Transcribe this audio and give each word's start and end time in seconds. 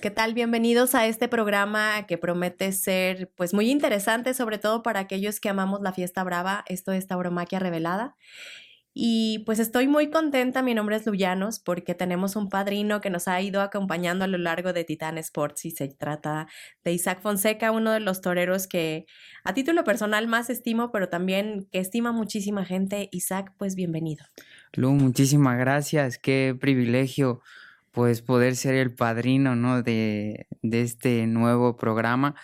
¿Qué 0.00 0.10
tal? 0.10 0.34
Bienvenidos 0.34 0.94
a 0.94 1.06
este 1.06 1.26
programa 1.26 2.06
que 2.06 2.18
promete 2.18 2.70
ser 2.72 3.32
pues 3.34 3.54
muy 3.54 3.70
interesante, 3.70 4.34
sobre 4.34 4.58
todo 4.58 4.82
para 4.82 5.00
aquellos 5.00 5.40
que 5.40 5.48
amamos 5.48 5.80
la 5.80 5.92
fiesta 5.92 6.22
brava. 6.22 6.64
Esto 6.66 6.92
es 6.92 7.06
Tauromaquia 7.06 7.60
Revelada. 7.60 8.14
Y 8.92 9.40
pues 9.40 9.58
estoy 9.58 9.88
muy 9.88 10.10
contenta, 10.10 10.62
mi 10.62 10.74
nombre 10.74 10.96
es 10.96 11.06
Luyanos, 11.06 11.60
porque 11.60 11.94
tenemos 11.94 12.36
un 12.36 12.48
padrino 12.48 13.00
que 13.00 13.10
nos 13.10 13.26
ha 13.26 13.40
ido 13.40 13.60
acompañando 13.60 14.24
a 14.24 14.28
lo 14.28 14.38
largo 14.38 14.72
de 14.72 14.84
Titan 14.84 15.18
Sports 15.18 15.64
y 15.64 15.70
se 15.70 15.88
trata 15.88 16.46
de 16.84 16.92
Isaac 16.92 17.20
Fonseca, 17.20 17.72
uno 17.72 17.92
de 17.92 18.00
los 18.00 18.20
toreros 18.20 18.66
que 18.66 19.06
a 19.44 19.54
título 19.54 19.84
personal 19.84 20.28
más 20.28 20.50
estimo, 20.50 20.92
pero 20.92 21.08
también 21.08 21.68
que 21.72 21.78
estima 21.78 22.12
muchísima 22.12 22.64
gente. 22.64 23.08
Isaac, 23.12 23.52
pues 23.58 23.74
bienvenido. 23.74 24.24
Lu, 24.72 24.92
muchísimas 24.92 25.58
gracias, 25.58 26.16
qué 26.18 26.56
privilegio 26.58 27.42
pues 27.96 28.20
poder 28.20 28.56
ser 28.56 28.74
el 28.74 28.94
padrino, 28.94 29.56
¿no? 29.56 29.82
De, 29.82 30.48
de 30.60 30.82
este 30.82 31.26
nuevo 31.26 31.78
programa 31.78 32.34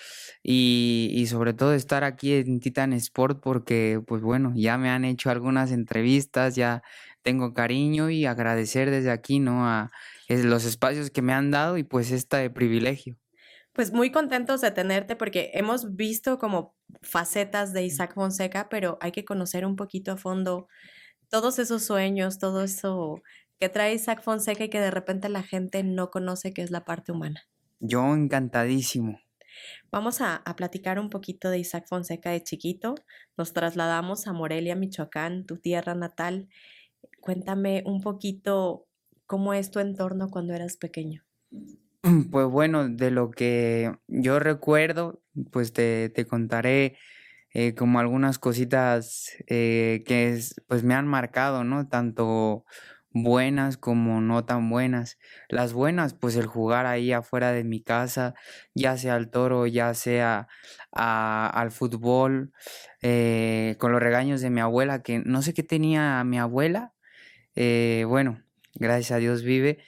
y, 0.42 1.10
y, 1.12 1.26
sobre 1.26 1.52
todo 1.52 1.74
estar 1.74 2.04
aquí 2.04 2.32
en 2.32 2.58
Titan 2.58 2.94
Sport 2.94 3.42
porque, 3.42 4.00
pues 4.06 4.22
bueno, 4.22 4.54
ya 4.56 4.78
me 4.78 4.88
han 4.88 5.04
hecho 5.04 5.28
algunas 5.28 5.70
entrevistas, 5.70 6.56
ya 6.56 6.82
tengo 7.20 7.52
cariño 7.52 8.08
y 8.08 8.24
agradecer 8.24 8.90
desde 8.90 9.10
aquí, 9.10 9.40
¿no? 9.40 9.68
A 9.68 9.90
los 10.30 10.64
espacios 10.64 11.10
que 11.10 11.20
me 11.20 11.34
han 11.34 11.50
dado 11.50 11.76
y 11.76 11.82
pues 11.82 12.12
este 12.12 12.48
privilegio. 12.48 13.18
Pues 13.74 13.92
muy 13.92 14.10
contentos 14.10 14.62
de 14.62 14.70
tenerte 14.70 15.16
porque 15.16 15.50
hemos 15.52 15.94
visto 15.96 16.38
como 16.38 16.74
facetas 17.02 17.74
de 17.74 17.84
Isaac 17.84 18.14
Fonseca, 18.14 18.70
pero 18.70 18.96
hay 19.02 19.12
que 19.12 19.26
conocer 19.26 19.66
un 19.66 19.76
poquito 19.76 20.12
a 20.12 20.16
fondo 20.16 20.66
todos 21.28 21.58
esos 21.58 21.82
sueños, 21.82 22.38
todo 22.38 22.62
eso 22.62 23.22
que 23.62 23.68
trae 23.68 23.94
Isaac 23.94 24.22
Fonseca 24.24 24.64
y 24.64 24.70
que 24.70 24.80
de 24.80 24.90
repente 24.90 25.28
la 25.28 25.44
gente 25.44 25.84
no 25.84 26.10
conoce 26.10 26.52
que 26.52 26.62
es 26.62 26.72
la 26.72 26.84
parte 26.84 27.12
humana. 27.12 27.42
Yo 27.78 28.12
encantadísimo. 28.12 29.20
Vamos 29.92 30.20
a, 30.20 30.34
a, 30.34 30.56
platicar 30.56 30.98
un 30.98 31.10
poquito 31.10 31.48
de 31.48 31.60
Isaac 31.60 31.86
Fonseca 31.88 32.30
de 32.30 32.42
chiquito. 32.42 32.96
Nos 33.36 33.52
trasladamos 33.52 34.26
a 34.26 34.32
Morelia, 34.32 34.74
Michoacán, 34.74 35.46
tu 35.46 35.58
tierra 35.58 35.94
natal. 35.94 36.48
Cuéntame 37.20 37.84
un 37.86 38.00
poquito 38.00 38.88
cómo 39.26 39.54
es 39.54 39.70
tu 39.70 39.78
entorno 39.78 40.28
cuando 40.28 40.54
eras 40.54 40.76
pequeño. 40.76 41.22
Pues 42.32 42.48
bueno, 42.48 42.88
de 42.88 43.12
lo 43.12 43.30
que 43.30 43.92
yo 44.08 44.40
recuerdo, 44.40 45.22
pues 45.52 45.72
te, 45.72 46.08
te 46.08 46.26
contaré 46.26 46.96
eh, 47.52 47.76
como 47.76 48.00
algunas 48.00 48.40
cositas 48.40 49.30
eh, 49.46 50.02
que 50.04 50.30
es, 50.30 50.60
pues 50.66 50.82
me 50.82 50.94
han 50.94 51.06
marcado, 51.06 51.62
¿no? 51.62 51.86
Tanto 51.86 52.64
buenas 53.14 53.76
como 53.76 54.20
no 54.20 54.44
tan 54.44 54.70
buenas. 54.70 55.18
Las 55.48 55.72
buenas, 55.72 56.14
pues 56.14 56.36
el 56.36 56.46
jugar 56.46 56.86
ahí 56.86 57.12
afuera 57.12 57.52
de 57.52 57.64
mi 57.64 57.80
casa, 57.82 58.34
ya 58.74 58.96
sea 58.96 59.14
al 59.16 59.30
toro, 59.30 59.66
ya 59.66 59.94
sea 59.94 60.48
al 60.92 61.70
fútbol, 61.70 62.52
eh, 63.02 63.76
con 63.78 63.92
los 63.92 64.00
regaños 64.02 64.40
de 64.40 64.50
mi 64.50 64.60
abuela, 64.60 65.02
que 65.02 65.18
no 65.20 65.42
sé 65.42 65.54
qué 65.54 65.62
tenía 65.62 66.22
mi 66.24 66.38
abuela, 66.38 66.92
eh, 67.56 68.04
bueno, 68.08 68.42
gracias 68.74 69.12
a 69.12 69.16
Dios 69.18 69.42
vive, 69.42 69.78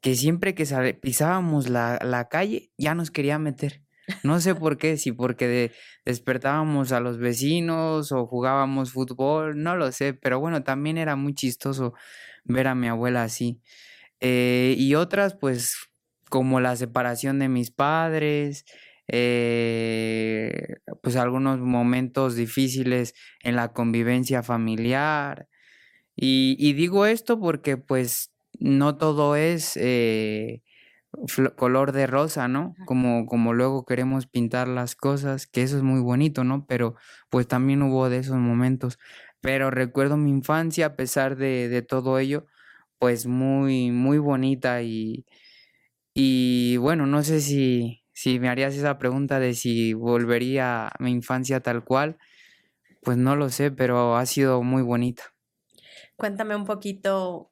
que 0.00 0.14
siempre 0.16 0.54
que 0.54 0.64
pisábamos 1.00 1.68
la, 1.68 1.98
la 2.02 2.28
calle 2.28 2.70
ya 2.78 2.94
nos 2.94 3.10
quería 3.10 3.38
meter. 3.38 3.81
No 4.22 4.40
sé 4.40 4.54
por 4.54 4.78
qué, 4.78 4.96
si 4.96 5.12
porque 5.12 5.72
despertábamos 6.04 6.92
a 6.92 7.00
los 7.00 7.18
vecinos 7.18 8.12
o 8.12 8.26
jugábamos 8.26 8.92
fútbol, 8.92 9.62
no 9.62 9.76
lo 9.76 9.92
sé, 9.92 10.14
pero 10.14 10.40
bueno, 10.40 10.62
también 10.62 10.98
era 10.98 11.16
muy 11.16 11.34
chistoso 11.34 11.94
ver 12.44 12.68
a 12.68 12.74
mi 12.74 12.88
abuela 12.88 13.24
así. 13.24 13.60
Eh, 14.20 14.74
y 14.78 14.94
otras, 14.94 15.34
pues, 15.34 15.76
como 16.30 16.60
la 16.60 16.76
separación 16.76 17.38
de 17.38 17.48
mis 17.48 17.70
padres, 17.70 18.64
eh, 19.08 20.76
pues 21.02 21.16
algunos 21.16 21.58
momentos 21.60 22.36
difíciles 22.36 23.14
en 23.42 23.56
la 23.56 23.72
convivencia 23.72 24.42
familiar. 24.42 25.48
Y, 26.16 26.72
digo 26.74 27.06
esto 27.06 27.40
porque 27.40 27.76
pues 27.76 28.32
no 28.58 28.96
todo 28.96 29.36
es 29.36 29.76
eh, 29.76 30.62
color 31.56 31.92
de 31.92 32.06
rosa, 32.06 32.48
¿no? 32.48 32.74
Como, 32.84 33.26
como 33.26 33.52
luego 33.54 33.84
queremos 33.84 34.26
pintar 34.26 34.68
las 34.68 34.96
cosas, 34.96 35.46
que 35.46 35.62
eso 35.62 35.76
es 35.76 35.82
muy 35.82 36.00
bonito, 36.00 36.44
¿no? 36.44 36.66
Pero 36.66 36.94
pues 37.30 37.46
también 37.48 37.82
hubo 37.82 38.08
de 38.10 38.18
esos 38.18 38.36
momentos. 38.36 38.98
Pero 39.40 39.70
recuerdo 39.70 40.16
mi 40.16 40.30
infancia, 40.30 40.86
a 40.86 40.96
pesar 40.96 41.36
de, 41.36 41.68
de 41.68 41.82
todo 41.82 42.18
ello, 42.18 42.46
pues 42.98 43.26
muy, 43.26 43.90
muy 43.90 44.18
bonita 44.18 44.82
y, 44.82 45.26
y 46.14 46.76
bueno, 46.78 47.06
no 47.06 47.22
sé 47.22 47.40
si, 47.40 48.04
si 48.12 48.40
me 48.40 48.48
harías 48.48 48.74
esa 48.76 48.98
pregunta 48.98 49.40
de 49.40 49.54
si 49.54 49.94
volvería 49.94 50.88
a 50.88 50.92
mi 51.00 51.10
infancia 51.12 51.60
tal 51.60 51.84
cual, 51.84 52.18
pues 53.02 53.18
no 53.18 53.36
lo 53.36 53.50
sé, 53.50 53.70
pero 53.72 54.16
ha 54.16 54.26
sido 54.26 54.62
muy 54.62 54.82
bonita. 54.82 55.24
Cuéntame 56.16 56.56
un 56.56 56.64
poquito, 56.64 57.51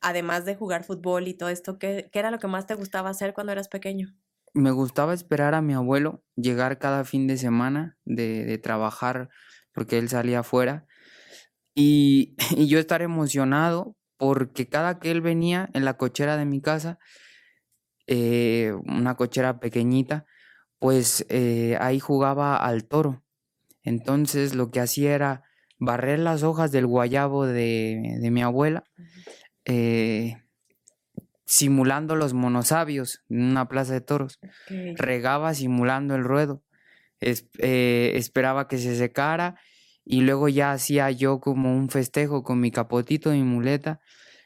además 0.00 0.44
de 0.44 0.54
jugar 0.54 0.84
fútbol 0.84 1.28
y 1.28 1.34
todo 1.34 1.48
esto, 1.48 1.78
¿qué, 1.78 2.08
qué 2.12 2.18
era 2.18 2.30
lo 2.30 2.38
que 2.38 2.46
más 2.46 2.66
te 2.66 2.74
gustaba 2.74 3.10
hacer 3.10 3.34
cuando 3.34 3.52
eras 3.52 3.68
pequeño? 3.68 4.14
Me 4.54 4.70
gustaba 4.70 5.14
esperar 5.14 5.54
a 5.54 5.62
mi 5.62 5.74
abuelo 5.74 6.24
llegar 6.36 6.78
cada 6.78 7.04
fin 7.04 7.26
de 7.26 7.36
semana 7.36 7.98
de, 8.04 8.44
de 8.44 8.58
trabajar 8.58 9.28
porque 9.72 9.98
él 9.98 10.08
salía 10.08 10.40
afuera 10.40 10.86
y, 11.74 12.34
y, 12.56 12.66
yo 12.66 12.78
estar 12.78 13.02
emocionado 13.02 13.96
porque 14.16 14.68
cada 14.68 14.98
que 14.98 15.10
él 15.10 15.20
venía 15.20 15.70
en 15.74 15.84
la 15.84 15.96
cochera 15.96 16.36
de 16.36 16.44
mi 16.44 16.60
casa, 16.60 16.98
eh, 18.06 18.74
una 18.86 19.14
cochera 19.14 19.60
pequeñita, 19.60 20.26
pues 20.78 21.24
eh, 21.28 21.76
ahí 21.80 22.00
jugaba 22.00 22.56
al 22.56 22.84
toro. 22.84 23.22
Entonces 23.82 24.54
lo 24.54 24.70
que 24.70 24.80
hacía 24.80 25.14
era 25.14 25.44
barrer 25.78 26.18
las 26.18 26.42
hojas 26.42 26.72
del 26.72 26.86
guayabo 26.86 27.46
de, 27.46 28.18
mi 28.30 28.42
abuela, 28.42 28.84
eh, 29.68 30.42
simulando 31.44 32.16
los 32.16 32.32
monosabios 32.32 33.22
en 33.28 33.42
una 33.42 33.68
plaza 33.68 33.92
de 33.92 34.00
toros. 34.00 34.40
Regaba 34.96 35.54
simulando 35.54 36.16
el 36.16 36.24
ruedo. 36.24 36.64
esperaba 37.20 38.66
que 38.66 38.78
se 38.78 38.96
secara 38.96 39.60
y 40.04 40.22
luego 40.22 40.48
ya 40.48 40.72
hacía 40.72 41.10
yo 41.10 41.38
como 41.38 41.76
un 41.76 41.90
festejo 41.90 42.42
con 42.42 42.60
mi 42.60 42.70
capotito, 42.70 43.30
mi 43.30 43.42
muleta, 43.42 44.00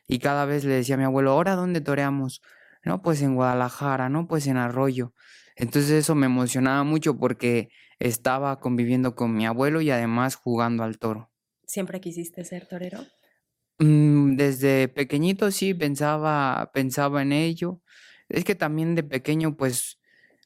y 0.09 0.19
cada 0.19 0.45
vez 0.45 0.65
le 0.65 0.75
decía 0.75 0.97
a 0.97 0.99
mi 0.99 1.05
abuelo, 1.05 1.31
¿ahora 1.31 1.55
dónde 1.55 1.81
toreamos? 1.81 2.43
No, 2.85 3.01
pues 3.01 3.23
en 3.23 3.37
Guadalajara, 3.37 4.09
no, 4.09 4.27
pues 4.27 4.49
en 4.49 4.57
Arroyo. 4.57 5.15
Entonces 5.55 5.93
eso 5.93 6.17
me 6.17 6.27
emocionaba 6.27 6.83
mucho 6.83 7.17
porque 7.17 7.69
estaba 8.01 8.59
conviviendo 8.59 9.15
con 9.15 9.37
mi 9.37 9.47
abuelo 9.47 9.81
y 9.81 9.91
además 9.93 10.35
jugando 10.35 10.83
al 10.83 10.99
toro. 10.99 11.31
¿Siempre 11.65 12.01
quisiste 12.01 12.45
ser 12.45 12.67
torero? 12.67 12.99
Mm, 13.79 14.37
desde 14.37 14.89
pequeñito 14.89 15.51
sí 15.51 15.75
pensaba, 15.75 16.71
pensaba 16.73 17.23
en 17.23 17.33
ello. 17.33 17.81
Es 18.29 18.45
que 18.45 18.55
también 18.55 18.95
de 18.95 19.03
pequeño, 19.03 19.57
pues, 19.57 19.99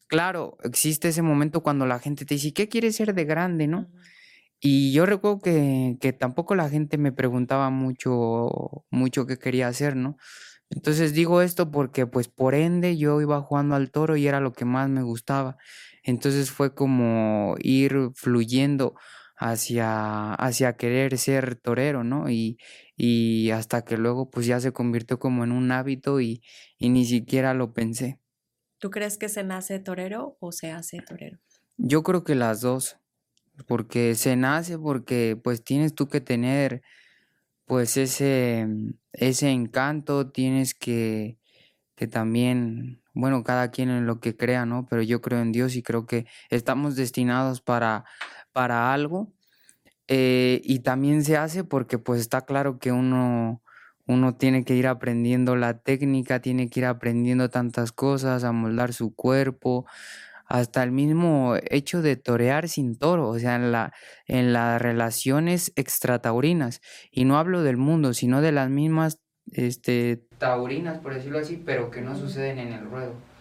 claro, 0.09 0.57
existe 0.65 1.09
ese 1.09 1.23
momento 1.23 1.63
cuando 1.63 1.87
la 1.87 1.99
gente 2.01 2.25
te 2.27 2.35
dice, 2.35 2.53
¿qué 2.53 2.69
quieres 2.69 2.97
ser 2.97 3.15
de 3.15 3.25
grande, 3.25 3.67
no? 3.69 3.91
Y 4.61 4.93
yo 4.93 5.07
recuerdo 5.07 5.41
que, 5.41 5.97
que, 6.01 6.13
tampoco 6.15 6.55
la 6.57 6.71
gente 6.71 6.99
me 6.99 7.13
preguntaba 7.13 7.71
mucho, 7.71 8.51
mucho 8.91 9.27
qué 9.27 9.39
quería 9.39 9.69
hacer, 9.69 9.97
¿no? 9.97 10.17
Entonces 10.71 11.15
digo 11.15 11.43
esto 11.43 11.71
porque 11.71 12.07
pues 12.07 12.29
por 12.29 12.55
ende 12.55 12.97
yo 12.99 13.21
iba 13.21 13.41
jugando 13.43 13.77
al 13.77 13.91
toro 13.93 14.17
y 14.17 14.27
era 14.29 14.41
lo 14.41 14.53
que 14.53 14.65
más 14.65 14.89
me 14.91 15.03
gustaba. 15.03 15.57
Entonces 16.05 16.51
fue 16.51 16.75
como 16.75 17.57
ir 17.61 18.11
fluyendo 18.15 18.95
hacia, 19.37 20.35
hacia 20.35 20.77
querer 20.77 21.19
ser 21.19 21.57
torero, 21.57 22.05
¿no? 22.05 22.31
Y, 22.31 22.59
y 22.97 23.51
hasta 23.51 23.85
que 23.85 23.97
luego 23.97 24.31
pues 24.31 24.47
ya 24.47 24.61
se 24.61 24.73
convirtió 24.73 25.19
como 25.19 25.45
en 25.45 25.53
un 25.53 25.71
hábito 25.73 26.21
y, 26.21 26.43
y 26.79 26.89
ni 26.89 27.05
siquiera 27.05 27.55
lo 27.55 27.75
pensé. 27.75 28.21
¿Tú 28.79 28.91
crees 28.91 29.19
que 29.19 29.29
se 29.29 29.43
nace 29.45 29.79
torero 29.79 30.37
o 30.41 30.53
se 30.53 30.71
hace 30.71 31.01
torero? 31.01 31.39
Yo 31.79 32.03
creo 32.03 32.25
que 32.25 32.35
las 32.35 32.61
dos 32.61 32.99
porque 33.67 34.15
se 34.15 34.37
nace, 34.37 34.79
porque 34.79 35.39
pues 35.43 35.65
tienes 35.65 35.95
tú 35.95 36.09
que 36.09 36.21
tener 36.21 36.83
pues 37.65 37.97
ese, 37.97 38.67
ese 39.13 39.51
encanto, 39.51 40.31
tienes 40.31 40.75
que, 40.75 41.39
que 41.97 42.07
también, 42.07 43.03
bueno, 43.15 43.45
cada 43.45 43.71
quien 43.71 43.91
en 43.91 44.07
lo 44.07 44.21
que 44.21 44.37
crea, 44.37 44.67
¿no? 44.67 44.87
Pero 44.89 45.03
yo 45.03 45.21
creo 45.21 45.41
en 45.41 45.53
Dios 45.53 45.77
y 45.77 45.83
creo 45.83 46.07
que 46.07 46.27
estamos 46.51 46.97
destinados 46.97 47.61
para, 47.63 48.05
para 48.57 48.95
algo. 48.95 49.35
Eh, 50.09 50.63
y 50.65 50.79
también 50.79 51.23
se 51.25 51.37
hace 51.37 51.63
porque 51.63 51.99
pues 51.99 52.23
está 52.23 52.47
claro 52.47 52.79
que 52.79 52.91
uno, 52.91 53.63
uno 54.07 54.35
tiene 54.37 54.65
que 54.65 54.75
ir 54.75 54.87
aprendiendo 54.87 55.57
la 55.57 55.81
técnica, 55.81 56.41
tiene 56.41 56.71
que 56.71 56.81
ir 56.81 56.87
aprendiendo 56.87 57.51
tantas 57.51 57.93
cosas, 57.93 58.45
a 58.45 58.53
moldar 58.53 58.95
su 58.95 59.15
cuerpo, 59.15 59.85
hasta 60.47 60.83
el 60.83 60.91
mismo 60.91 61.57
hecho 61.71 62.01
de 62.01 62.17
torear 62.17 62.71
sin 62.71 62.97
toro, 62.97 63.29
o 63.29 63.39
sea, 63.39 63.57
en, 63.57 63.73
la, 63.73 63.93
en 64.27 64.55
las 64.55 64.81
relaciones 64.81 65.75
extrataurinas. 65.77 66.81
Y 67.11 67.27
no 67.27 67.37
hablo 67.37 67.63
del 67.63 67.77
mundo, 67.77 68.15
sino 68.15 68.41
de 68.41 68.53
las 68.53 68.71
mismas 68.71 69.21
este, 69.53 70.25
taurinas, 70.39 70.99
por 71.01 71.13
decirlo 71.13 71.41
así, 71.41 71.63
pero 71.63 71.91
que 71.91 72.01
no 72.01 72.17
suceden 72.17 72.59
en 72.59 72.73
el 72.73 72.87
ruedo. 72.87 73.36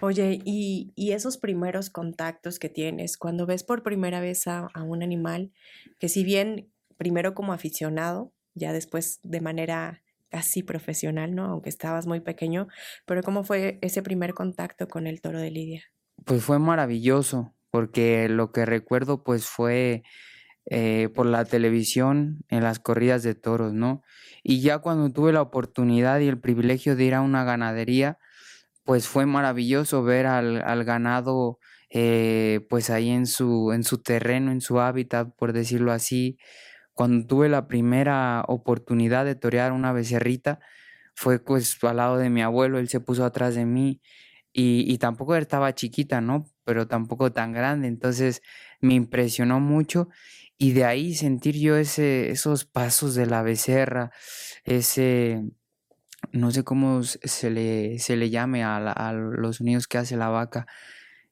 Oye, 0.00 0.40
y, 0.44 0.92
y, 0.94 1.12
esos 1.12 1.38
primeros 1.38 1.90
contactos 1.90 2.58
que 2.58 2.68
tienes, 2.68 3.16
cuando 3.16 3.46
ves 3.46 3.64
por 3.64 3.82
primera 3.82 4.20
vez 4.20 4.46
a, 4.46 4.68
a, 4.72 4.82
un 4.84 5.02
animal, 5.02 5.52
que 5.98 6.08
si 6.08 6.22
bien 6.22 6.70
primero 6.96 7.34
como 7.34 7.52
aficionado, 7.52 8.32
ya 8.54 8.72
después 8.72 9.18
de 9.24 9.40
manera 9.40 10.02
casi 10.28 10.62
profesional, 10.62 11.34
¿no? 11.34 11.46
Aunque 11.46 11.68
estabas 11.68 12.06
muy 12.06 12.20
pequeño, 12.20 12.68
pero 13.06 13.22
¿cómo 13.22 13.42
fue 13.42 13.78
ese 13.80 14.02
primer 14.02 14.34
contacto 14.34 14.86
con 14.86 15.06
el 15.06 15.20
toro 15.20 15.40
de 15.40 15.50
Lidia? 15.50 15.82
Pues 16.24 16.44
fue 16.44 16.58
maravilloso, 16.58 17.54
porque 17.70 18.28
lo 18.28 18.52
que 18.52 18.66
recuerdo 18.66 19.24
pues 19.24 19.46
fue 19.46 20.02
eh, 20.66 21.08
por 21.14 21.26
la 21.26 21.44
televisión 21.44 22.44
en 22.48 22.62
las 22.62 22.78
corridas 22.78 23.22
de 23.22 23.34
toros, 23.34 23.72
¿no? 23.72 24.02
Y 24.42 24.60
ya 24.60 24.78
cuando 24.78 25.10
tuve 25.10 25.32
la 25.32 25.42
oportunidad 25.42 26.20
y 26.20 26.28
el 26.28 26.38
privilegio 26.38 26.94
de 26.94 27.04
ir 27.04 27.14
a 27.14 27.20
una 27.20 27.42
ganadería, 27.44 28.18
pues 28.88 29.06
fue 29.06 29.26
maravilloso 29.26 30.02
ver 30.02 30.24
al, 30.24 30.84
ganado 30.84 31.58
eh, 31.90 32.66
pues 32.70 32.88
ahí 32.88 33.10
en 33.10 33.26
su, 33.26 33.70
en 33.72 33.84
su 33.84 33.98
terreno, 33.98 34.50
en 34.50 34.62
su 34.62 34.80
hábitat, 34.80 35.28
por 35.36 35.52
decirlo 35.52 35.92
así. 35.92 36.38
Cuando 36.94 37.26
tuve 37.26 37.50
la 37.50 37.68
primera 37.68 38.42
oportunidad 38.48 39.26
de 39.26 39.34
torear 39.34 39.72
una 39.72 39.92
becerrita, 39.92 40.60
fue 41.14 41.38
pues 41.38 41.76
al 41.84 41.98
lado 41.98 42.16
de 42.16 42.30
mi 42.30 42.40
abuelo, 42.40 42.78
él 42.78 42.88
se 42.88 43.00
puso 43.00 43.26
atrás 43.26 43.54
de 43.54 43.66
mí 43.66 44.00
y, 44.54 44.90
y 44.90 44.96
tampoco 44.96 45.36
estaba 45.36 45.74
chiquita, 45.74 46.22
¿no? 46.22 46.46
Pero 46.64 46.88
tampoco 46.88 47.30
tan 47.30 47.52
grande, 47.52 47.88
entonces 47.88 48.40
me 48.80 48.94
impresionó 48.94 49.60
mucho 49.60 50.08
y 50.56 50.72
de 50.72 50.86
ahí 50.86 51.14
sentir 51.14 51.56
yo 51.58 51.76
ese, 51.76 52.30
esos 52.30 52.64
pasos 52.64 53.14
de 53.14 53.26
la 53.26 53.42
becerra, 53.42 54.12
ese, 54.64 55.42
no 56.32 56.50
sé 56.50 56.64
cómo 56.64 57.02
se 57.02 57.50
le, 57.50 57.98
se 57.98 58.16
le 58.16 58.30
llame 58.30 58.64
a, 58.64 59.12
los 59.12 59.56
sonidos 59.56 59.86
que 59.86 59.98
hace 59.98 60.16
la 60.16 60.28
vaca, 60.28 60.66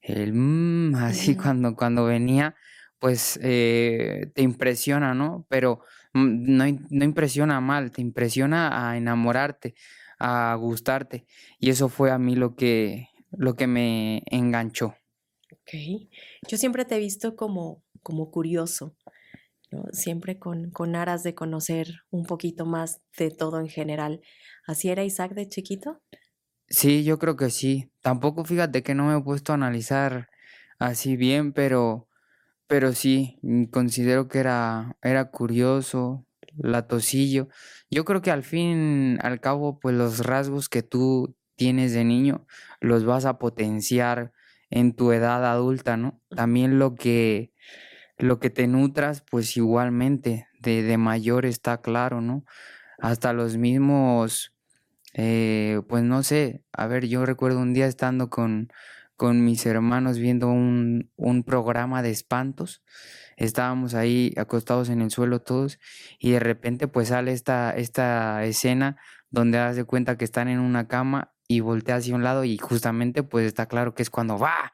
el 0.01 0.33
mmm, 0.33 0.95
así 0.97 1.37
cuando, 1.37 1.75
cuando 1.75 2.05
venía, 2.05 2.55
pues 2.99 3.39
eh, 3.43 4.31
te 4.35 4.43
impresiona, 4.43 5.15
¿no? 5.15 5.47
Pero 5.49 5.81
mm, 6.15 6.57
no, 6.57 6.65
no, 6.91 7.05
impresiona 7.05 7.61
mal, 7.61 7.91
te 7.91 8.01
impresiona 8.01 8.89
a 8.89 8.97
enamorarte, 8.97 9.75
a 10.19 10.55
gustarte. 10.55 11.27
Y 11.59 11.71
eso 11.71 11.89
fue 11.89 12.11
a 12.11 12.19
mí 12.19 12.37
lo 12.37 12.55
que, 12.55 13.09
lo 13.31 13.55
que 13.55 13.67
me 13.67 14.23
enganchó. 14.27 14.95
Ok. 15.53 15.75
Yo 16.49 16.57
siempre 16.57 16.85
te 16.85 16.97
he 16.97 17.01
visto 17.01 17.37
como, 17.37 17.83
como 18.03 18.31
curioso, 18.31 18.97
siempre 19.93 20.39
con, 20.39 20.71
con 20.71 20.95
aras 20.95 21.23
de 21.23 21.35
conocer 21.35 21.89
un 22.11 22.25
poquito 22.25 22.67
más 22.67 23.03
de 23.19 23.31
todo 23.31 23.61
en 23.61 23.69
general. 23.69 24.21
¿Así 24.67 24.89
era 24.91 25.05
Isaac 25.05 25.33
de 25.35 25.49
chiquito? 25.49 26.03
Sí, 26.69 27.05
yo 27.05 27.19
creo 27.19 27.37
que 27.37 27.51
sí. 27.51 27.91
Tampoco 28.03 28.45
fíjate 28.45 28.83
que 28.83 28.95
no 28.95 29.07
me 29.07 29.17
he 29.17 29.23
puesto 29.23 29.53
a 29.53 29.55
analizar 29.55 30.29
así 30.79 31.17
bien, 31.17 31.53
pero, 31.53 32.09
pero 32.67 32.93
sí, 32.93 33.39
mm, 33.43 33.65
considero 33.67 34.29
que 34.29 34.41
era, 34.41 34.97
era 35.03 35.31
curioso, 35.31 36.27
latosillo. 36.57 37.49
Yo 37.91 38.05
creo 38.05 38.23
que 38.23 38.31
al 38.33 38.43
fin, 38.43 39.19
al 39.23 39.41
cabo, 39.41 39.79
pues 39.79 39.95
los 39.97 40.21
rasgos 40.27 40.69
que 40.69 40.83
tú 40.83 41.37
tienes 41.57 41.93
de 41.93 42.05
niño 42.05 42.47
los 42.81 43.05
vas 43.05 43.25
a 43.25 43.39
potenciar 43.39 44.33
en 44.71 44.95
tu 44.95 45.13
edad 45.13 45.45
adulta, 45.47 45.97
¿no? 45.97 46.21
También 46.31 46.79
lo 46.79 46.95
que, 46.97 47.53
lo 48.19 48.41
que 48.41 48.51
te 48.51 48.67
nutras, 48.67 49.23
pues 49.23 49.57
igualmente, 49.57 50.49
de, 50.61 50.83
de 50.83 50.99
mayor 50.99 51.47
está 51.47 51.81
claro, 51.81 52.21
¿no? 52.21 52.45
Hasta 52.99 53.33
los 53.33 53.57
mismos 53.59 54.56
eh, 55.19 55.81
pues 55.89 56.03
no 56.05 56.23
sé, 56.23 56.63
a 56.73 56.87
ver, 56.87 57.07
yo 57.09 57.25
recuerdo 57.25 57.61
un 57.61 57.73
día 57.73 57.87
estando 57.87 58.29
con, 58.29 58.69
con 59.17 59.47
mis 59.47 59.65
hermanos 59.65 60.19
viendo 60.19 60.49
un, 60.49 61.11
un, 61.17 61.43
programa 61.43 62.03
de 62.03 62.11
espantos. 62.11 62.83
Estábamos 63.39 63.95
ahí 63.95 64.35
acostados 64.37 64.91
en 64.91 65.01
el 65.01 65.11
suelo 65.11 65.41
todos 65.41 65.79
y 66.19 66.33
de 66.33 66.39
repente 66.39 66.87
pues 66.87 67.09
sale 67.09 67.33
esta, 67.33 67.71
esta 67.71 68.45
escena 68.45 68.99
donde 69.31 69.57
das 69.57 69.77
de 69.77 69.85
cuenta 69.85 70.19
que 70.19 70.27
están 70.27 70.49
en 70.49 70.61
una 70.61 70.87
cama 70.87 71.33
y 71.49 71.61
voltea 71.61 71.97
hacia 71.97 72.15
un 72.15 72.25
lado 72.25 72.45
y 72.45 72.59
justamente 72.59 73.23
pues 73.23 73.47
está 73.47 73.67
claro 73.67 73.95
que 73.95 74.03
es 74.03 74.11
cuando 74.11 74.39
va. 74.39 74.73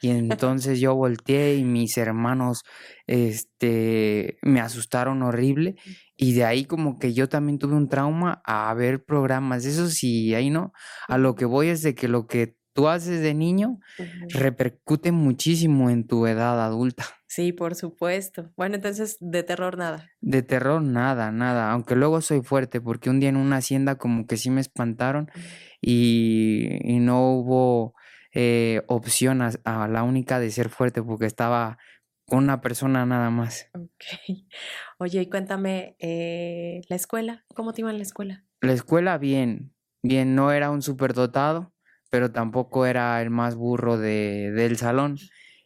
Y 0.00 0.10
entonces 0.10 0.80
yo 0.80 0.94
volteé 0.94 1.56
y 1.56 1.64
mis 1.64 1.96
hermanos 1.96 2.62
este, 3.06 4.38
me 4.42 4.60
asustaron 4.60 5.22
horrible 5.22 5.76
y 6.16 6.34
de 6.34 6.44
ahí 6.44 6.64
como 6.64 6.98
que 6.98 7.12
yo 7.12 7.28
también 7.28 7.58
tuve 7.58 7.74
un 7.74 7.88
trauma 7.88 8.42
a 8.44 8.72
ver 8.74 9.04
programas. 9.04 9.64
Eso 9.64 9.88
sí, 9.88 10.34
ahí 10.34 10.50
no. 10.50 10.72
A 11.08 11.18
lo 11.18 11.34
que 11.34 11.44
voy 11.44 11.68
es 11.68 11.82
de 11.82 11.94
que 11.94 12.08
lo 12.08 12.26
que 12.26 12.56
tú 12.72 12.88
haces 12.88 13.20
de 13.20 13.34
niño 13.34 13.78
repercute 14.28 15.12
muchísimo 15.12 15.90
en 15.90 16.06
tu 16.06 16.26
edad 16.26 16.62
adulta. 16.62 17.04
Sí, 17.26 17.52
por 17.52 17.74
supuesto. 17.74 18.52
Bueno, 18.56 18.76
entonces 18.76 19.16
de 19.20 19.42
terror 19.42 19.76
nada. 19.76 20.08
De 20.20 20.42
terror 20.42 20.82
nada, 20.82 21.32
nada. 21.32 21.72
Aunque 21.72 21.96
luego 21.96 22.20
soy 22.20 22.42
fuerte 22.42 22.80
porque 22.80 23.10
un 23.10 23.18
día 23.18 23.28
en 23.28 23.36
una 23.36 23.56
hacienda 23.56 23.96
como 23.96 24.26
que 24.26 24.36
sí 24.36 24.50
me 24.50 24.60
espantaron 24.60 25.28
y, 25.86 26.98
no 27.00 27.32
hubo 27.32 27.94
eh, 28.32 28.82
opción 28.86 29.42
a, 29.42 29.88
la 29.88 30.02
única 30.02 30.40
de 30.40 30.50
ser 30.50 30.68
fuerte 30.68 31.02
porque 31.02 31.26
estaba 31.26 31.78
con 32.26 32.44
una 32.44 32.60
persona 32.60 33.04
nada 33.04 33.30
más. 33.30 33.70
Oye, 34.98 35.22
y 35.22 35.28
cuéntame, 35.28 35.96
eh, 35.98 36.80
¿la 36.88 36.96
escuela? 36.96 37.44
¿Cómo 37.54 37.72
te 37.72 37.82
iba 37.82 37.90
en 37.90 37.98
la 37.98 38.04
escuela? 38.04 38.44
La 38.60 38.72
escuela 38.72 39.18
bien, 39.18 39.74
bien, 40.02 40.34
no 40.34 40.52
era 40.52 40.70
un 40.70 40.80
superdotado 40.80 41.74
pero 42.14 42.30
tampoco 42.30 42.86
era 42.86 43.20
el 43.20 43.30
más 43.30 43.56
burro 43.56 43.98
de, 43.98 44.52
del 44.52 44.76
salón. 44.76 45.18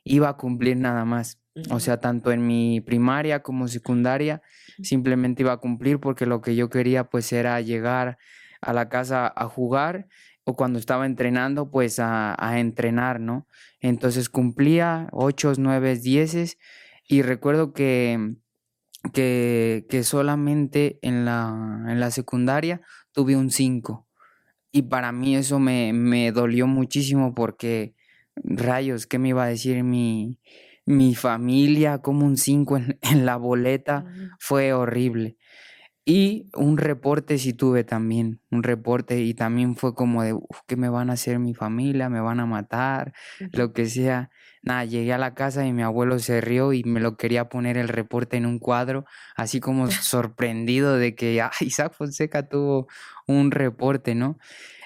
Iba 0.02 0.30
a 0.30 0.36
cumplir 0.38 0.78
nada 0.78 1.04
más. 1.04 1.42
O 1.68 1.78
sea, 1.78 2.00
tanto 2.00 2.32
en 2.32 2.46
mi 2.46 2.80
primaria 2.80 3.42
como 3.42 3.68
secundaria, 3.68 4.40
simplemente 4.82 5.42
iba 5.42 5.52
a 5.52 5.58
cumplir 5.58 6.00
porque 6.00 6.24
lo 6.24 6.40
que 6.40 6.56
yo 6.56 6.70
quería 6.70 7.04
pues 7.04 7.34
era 7.34 7.60
llegar 7.60 8.16
a 8.60 8.72
la 8.72 8.88
casa 8.88 9.32
a 9.34 9.46
jugar 9.48 10.08
o 10.44 10.56
cuando 10.56 10.78
estaba 10.78 11.06
entrenando 11.06 11.70
pues 11.70 11.98
a, 12.00 12.36
entrenar, 12.58 13.20
¿no? 13.20 13.46
Entonces 13.80 14.28
cumplía 14.28 15.08
ocho, 15.12 15.52
nueve, 15.58 15.96
dieces 15.96 16.58
y 17.06 17.22
recuerdo 17.22 17.72
que, 17.72 18.36
que, 19.12 19.86
que 19.88 20.02
solamente 20.04 20.98
en 21.02 21.24
la, 21.24 21.84
en 21.88 22.00
la 22.00 22.10
secundaria 22.10 22.80
tuve 23.12 23.36
un 23.36 23.50
5 23.50 24.08
y 24.70 24.82
para 24.82 25.12
mí 25.12 25.36
eso 25.36 25.58
me, 25.58 25.92
me 25.92 26.30
dolió 26.32 26.66
muchísimo 26.66 27.34
porque, 27.34 27.94
rayos, 28.36 29.06
¿qué 29.06 29.18
me 29.18 29.30
iba 29.30 29.44
a 29.44 29.48
decir 29.48 29.82
mi, 29.82 30.38
mi 30.84 31.14
familia? 31.14 31.98
Como 31.98 32.26
un 32.26 32.36
5 32.36 32.76
en, 32.76 32.98
en, 33.02 33.26
la 33.26 33.36
boleta, 33.36 34.04
fue 34.38 34.72
horrible. 34.72 35.37
Y 36.10 36.48
un 36.54 36.78
reporte 36.78 37.36
sí 37.36 37.52
tuve 37.52 37.84
también, 37.84 38.40
un 38.50 38.62
reporte 38.62 39.20
y 39.20 39.34
también 39.34 39.76
fue 39.76 39.94
como 39.94 40.22
de, 40.22 40.34
¿qué 40.66 40.74
me 40.76 40.88
van 40.88 41.10
a 41.10 41.14
hacer 41.14 41.38
mi 41.38 41.52
familia? 41.54 42.08
¿Me 42.08 42.20
van 42.20 42.40
a 42.40 42.46
matar? 42.46 43.12
Lo 43.52 43.74
que 43.74 43.84
sea. 43.86 44.30
Nada, 44.62 44.86
llegué 44.86 45.12
a 45.12 45.18
la 45.18 45.34
casa 45.34 45.66
y 45.66 45.72
mi 45.74 45.82
abuelo 45.82 46.18
se 46.18 46.40
rió 46.40 46.72
y 46.72 46.82
me 46.82 47.00
lo 47.00 47.18
quería 47.18 47.50
poner 47.50 47.76
el 47.76 47.88
reporte 47.88 48.38
en 48.38 48.46
un 48.46 48.58
cuadro, 48.58 49.04
así 49.36 49.60
como 49.60 49.86
sorprendido 49.90 50.96
de 50.96 51.14
que 51.14 51.42
ah, 51.42 51.50
Isaac 51.60 51.92
Fonseca 51.94 52.48
tuvo 52.48 52.88
un 53.26 53.50
reporte, 53.50 54.14
¿no? 54.14 54.38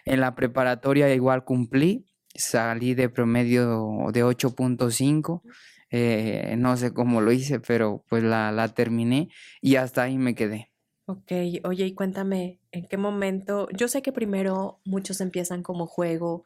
En 0.05 0.21
la 0.21 0.35
preparatoria 0.35 1.14
igual 1.14 1.45
cumplí, 1.45 2.05
salí 2.35 2.95
de 2.95 3.09
promedio 3.09 4.09
de 4.12 4.25
8.5, 4.25 5.43
eh, 5.91 6.57
no 6.59 6.76
sé 6.76 6.93
cómo 6.93 7.21
lo 7.21 7.31
hice, 7.33 7.61
pero 7.61 8.05
pues 8.09 8.25
la, 8.25 8.50
la 8.52 8.69
terminé 8.75 9.29
y 9.61 9.76
hasta 9.76 10.02
ahí 10.02 10.19
me 10.19 10.35
quedé. 10.35 10.72
Ok, 11.12 11.33
oye, 11.64 11.87
y 11.87 11.95
cuéntame, 11.95 12.59
¿en 12.71 12.87
qué 12.87 12.97
momento? 12.97 13.69
Yo 13.76 13.87
sé 13.87 14.00
que 14.00 14.12
primero 14.12 14.81
muchos 14.87 15.21
empiezan 15.21 15.62
como 15.62 15.87
juego, 15.87 16.45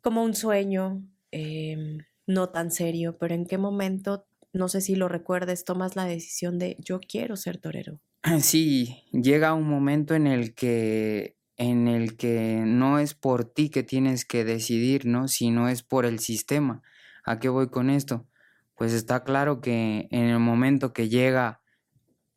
como 0.00 0.22
un 0.22 0.34
sueño, 0.34 1.02
eh, 1.32 1.98
no 2.26 2.50
tan 2.50 2.70
serio, 2.70 3.18
pero 3.18 3.34
¿en 3.34 3.46
qué 3.46 3.58
momento, 3.58 4.26
no 4.52 4.68
sé 4.68 4.80
si 4.80 4.94
lo 4.94 5.08
recuerdes, 5.08 5.64
tomas 5.64 5.96
la 5.96 6.04
decisión 6.04 6.60
de 6.60 6.76
yo 6.78 7.00
quiero 7.00 7.36
ser 7.36 7.58
torero? 7.58 7.98
Sí, 8.40 9.04
llega 9.12 9.54
un 9.54 9.68
momento 9.68 10.14
en 10.14 10.26
el 10.26 10.54
que 10.54 11.36
en 11.56 11.88
el 11.88 12.16
que 12.16 12.62
no 12.64 12.98
es 12.98 13.14
por 13.14 13.44
ti 13.44 13.68
que 13.70 13.82
tienes 13.82 14.24
que 14.24 14.44
decidir, 14.44 15.04
¿no? 15.04 15.28
Sino 15.28 15.68
es 15.68 15.82
por 15.82 16.06
el 16.06 16.18
sistema. 16.20 16.82
¿A 17.24 17.38
qué 17.38 17.50
voy 17.50 17.68
con 17.68 17.90
esto? 17.90 18.28
Pues 18.76 18.94
está 18.94 19.24
claro 19.24 19.60
que 19.60 20.08
en 20.10 20.24
el 20.24 20.38
momento 20.38 20.94
que 20.94 21.10
llega 21.10 21.59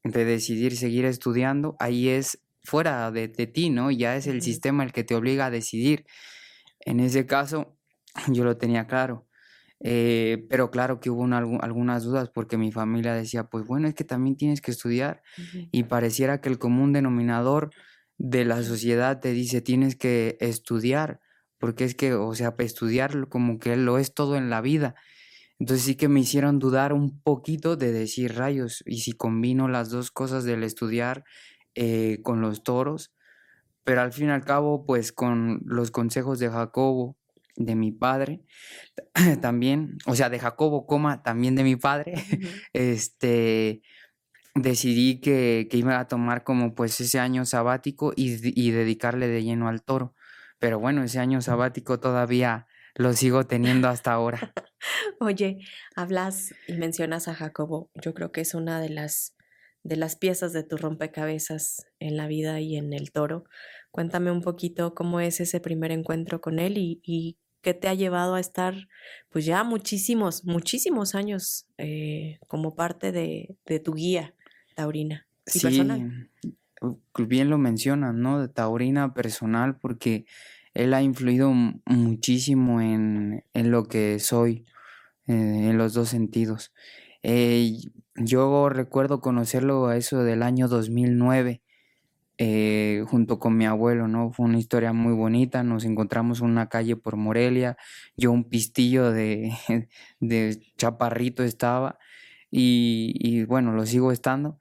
de 0.03 0.25
decidir 0.25 0.75
seguir 0.75 1.05
estudiando, 1.05 1.75
ahí 1.79 2.10
es 2.10 2.39
fuera 2.63 3.12
de, 3.12 3.27
ti, 3.27 3.69
¿no? 3.69 3.91
Ya 3.91 4.15
es 4.15 4.27
el 4.27 4.41
sistema 4.41 4.83
el 4.83 4.91
que 4.91 5.03
te 5.03 5.15
obliga 5.15 5.48
a 5.48 5.51
decidir. 5.51 6.05
En 6.79 7.00
ese 7.00 7.25
caso, 7.25 7.77
yo 8.31 8.43
lo 8.43 8.57
tenía 8.57 8.88
claro. 8.88 9.27
Eh, 9.86 10.45
pero 10.50 10.72
claro 10.72 11.01
que 11.01 11.10
hubo 11.10 11.25
algunas 11.25 12.03
dudas 12.03 12.29
porque 12.29 12.57
mi 12.57 12.72
familia 12.72 13.13
decía, 13.13 13.45
pues 13.45 13.65
bueno, 13.65 13.89
es 13.89 13.93
que 13.93 14.05
también 14.05 14.38
tienes 14.38 14.62
que 14.62 14.72
estudiar 14.72 15.24
y 15.72 15.83
pareciera 15.83 16.39
que 16.39 16.48
el 16.48 16.57
común 16.57 16.93
denominador 16.93 17.72
de 18.17 18.45
la 18.45 18.63
sociedad 18.63 19.19
te 19.19 19.33
dice, 19.33 19.62
tienes 19.62 19.98
que 19.98 20.38
estudiar 20.39 21.19
porque 21.57 21.83
es 21.83 21.95
que, 21.95 22.13
o 22.13 22.33
sea, 22.33 22.55
estudiar 22.60 23.27
como 23.27 23.60
que 23.60 23.75
lo 23.75 23.98
es 23.98 24.13
todo 24.13 24.38
en 24.38 24.50
la 24.50 24.62
vida. 24.62 24.95
Entonces 25.60 25.86
sí 25.86 25.95
que 25.95 26.07
me 26.07 26.19
hicieron 26.19 26.60
dudar 26.60 26.93
un 26.93 27.22
poquito 27.22 27.75
de 27.75 27.91
decir 27.91 28.36
rayos, 28.36 28.83
y 28.86 29.00
si 29.00 29.13
combino 29.13 29.67
las 29.67 29.89
dos 29.89 30.12
cosas 30.12 30.43
del 30.43 30.63
estudiar 30.63 31.24
eh, 31.75 32.19
con 32.24 32.41
los 32.41 32.63
toros, 32.63 33.13
pero 33.83 34.01
al 34.01 34.13
fin 34.13 34.27
y 34.27 34.31
al 34.31 34.45
cabo, 34.45 34.86
pues 34.86 35.12
con 35.12 35.62
los 35.65 35.91
consejos 35.91 36.39
de 36.39 36.50
Jacobo, 36.50 37.17
de 37.55 37.75
mi 37.75 37.91
padre, 37.91 38.41
también, 39.41 39.98
o 40.05 40.15
sea, 40.15 40.29
de 40.29 40.39
Jacobo, 40.39 40.86
coma, 40.86 41.24
también 41.24 41.55
de 41.55 41.63
mi 41.63 41.75
padre, 41.75 42.13
este, 42.74 43.81
decidí 44.55 45.19
que, 45.19 45.67
iba 45.72 46.00
a 46.00 46.07
tomar 46.07 46.43
como 46.43 46.75
pues 46.75 47.00
ese 47.01 47.19
año 47.19 47.45
sabático 47.45 48.13
y, 48.15 48.38
y, 48.60 48.72
dedicarle 48.72 49.27
de 49.27 49.43
lleno 49.43 49.67
al 49.67 49.83
toro. 49.83 50.13
Pero 50.60 50.79
bueno, 50.79 51.03
ese 51.03 51.19
año 51.19 51.41
sabático 51.41 52.00
todavía 52.00 52.67
lo 52.95 53.13
sigo 53.13 53.45
teniendo 53.45 53.88
hasta 53.88 54.13
ahora. 54.13 54.53
Oye, 55.19 55.59
hablas 55.95 56.53
y 56.67 56.73
mencionas 56.73 57.27
a 57.27 57.33
Jacobo. 57.33 57.89
Yo 57.95 58.13
creo 58.13 58.31
que 58.31 58.41
es 58.41 58.53
una 58.53 58.79
de 58.81 58.89
las 58.89 59.35
de 59.83 59.97
las 59.97 60.15
piezas 60.15 60.53
de 60.53 60.63
tu 60.63 60.77
rompecabezas 60.77 61.88
en 62.00 62.15
la 62.15 62.27
vida 62.27 62.62
y 62.62 62.77
en 62.77 62.93
el 62.93 63.12
toro. 63.12 63.43
Cuéntame 63.91 64.31
un 64.31 64.41
poquito 64.41 64.95
cómo 64.95 65.19
es 65.19 65.41
ese 65.41 65.59
primer 65.59 65.91
encuentro 65.91 66.41
con 66.41 66.59
él 66.59 66.77
y, 66.77 67.38
qué 67.62 67.73
te 67.73 67.88
ha 67.88 67.93
llevado 67.93 68.35
a 68.35 68.41
estar 68.41 68.89
pues 69.29 69.45
ya 69.45 69.63
muchísimos, 69.63 70.43
muchísimos 70.43 71.15
años 71.15 71.65
eh, 71.77 72.38
como 72.47 72.75
parte 72.75 73.13
de, 73.13 73.55
tu 73.81 73.93
guía 73.93 74.33
taurina 74.75 75.27
y 75.45 75.59
sí, 75.59 75.88
Bien 77.17 77.50
lo 77.50 77.57
mencionas, 77.57 78.13
¿no? 78.13 78.41
De 78.41 78.50
taurina 78.50 79.13
personal 79.13 79.77
porque 79.77 80.25
él 80.74 80.94
ha 80.94 81.01
influido 81.01 81.51
muchísimo 81.51 82.82
en, 82.82 83.44
lo 83.53 83.86
que 83.86 84.20
soy, 84.20 84.65
eh, 85.27 85.34
en 85.70 85.77
los 85.77 85.94
dos 85.94 86.10
sentidos. 86.10 86.74
Eh, 87.22 87.77
yo 88.15 88.70
recuerdo 88.70 89.22
conocerlo 89.22 89.88
a 89.88 89.98
eso 89.98 90.24
del 90.24 90.44
año 90.44 90.68
2009, 90.68 91.62
eh, 92.39 93.03
junto 93.08 93.39
con 93.39 93.56
mi 93.56 93.65
abuelo, 93.65 94.08
¿no? 94.08 94.32
Fue 94.32 94.46
una 94.46 94.58
historia 94.58 94.94
muy 94.94 95.13
bonita, 95.13 95.63
nos 95.63 95.86
encontramos 95.86 96.42
en 96.42 96.48
una 96.48 96.68
calle 96.68 96.96
por 96.96 97.15
Morelia, 97.15 97.77
yo 98.18 98.32
un 98.32 98.44
pistillo 98.44 99.12
de, 99.12 99.53
de 100.20 100.60
chaparrito 100.77 101.44
estaba 101.44 101.98
y, 102.56 103.46
bueno, 103.46 103.72
lo 103.74 103.86
sigo 103.86 104.12
estando, 104.12 104.60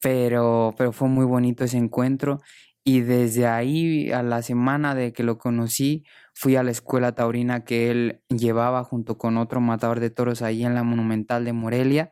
pero, 0.00 0.74
pero 0.76 0.92
fue 0.92 1.08
muy 1.08 1.24
bonito 1.24 1.64
ese 1.64 1.76
encuentro 1.76 2.40
y 2.84 3.00
desde 3.00 3.46
ahí 3.46 4.10
a 4.12 4.22
la 4.22 4.42
semana 4.42 4.94
de 4.94 5.12
que 5.12 5.22
lo 5.22 5.38
conocí 5.38 6.04
fui 6.34 6.56
a 6.56 6.62
la 6.62 6.70
escuela 6.70 7.14
taurina 7.14 7.64
que 7.64 7.90
él 7.90 8.22
llevaba 8.28 8.82
junto 8.84 9.18
con 9.18 9.36
otro 9.36 9.60
matador 9.60 10.00
de 10.00 10.10
toros 10.10 10.42
ahí 10.42 10.64
en 10.64 10.74
la 10.74 10.82
Monumental 10.82 11.44
de 11.44 11.52
Morelia 11.52 12.10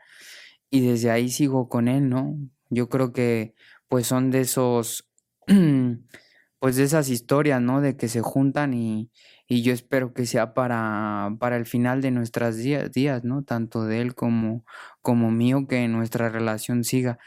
y 0.71 0.87
desde 0.87 1.11
ahí 1.11 1.29
sigo 1.29 1.69
con 1.69 1.89
él, 1.89 2.09
¿no? 2.09 2.37
Yo 2.69 2.89
creo 2.89 3.13
que 3.13 3.55
pues 3.89 4.07
son 4.07 4.31
de 4.31 4.41
esos, 4.43 5.09
pues 6.61 6.77
de 6.77 6.85
esas 6.85 7.09
historias, 7.09 7.61
¿no? 7.61 7.81
De 7.81 7.97
que 7.97 8.09
se 8.09 8.21
juntan 8.21 8.73
y, 8.75 9.11
yo 9.49 9.73
espero 9.73 10.15
que 10.15 10.27
sea 10.27 10.55
para, 10.55 11.35
para 11.41 11.57
el 11.57 11.67
final 11.67 12.01
de 12.03 12.13
nuestras 12.13 12.57
días, 12.57 12.93
días, 12.93 13.25
¿no? 13.25 13.43
Tanto 13.43 13.85
de 13.85 14.01
él 14.01 14.15
como, 14.15 14.65
como 15.03 15.33
mío, 15.33 15.67
que 15.69 15.89
nuestra 15.89 16.29
relación 16.29 16.85
siga, 16.85 17.19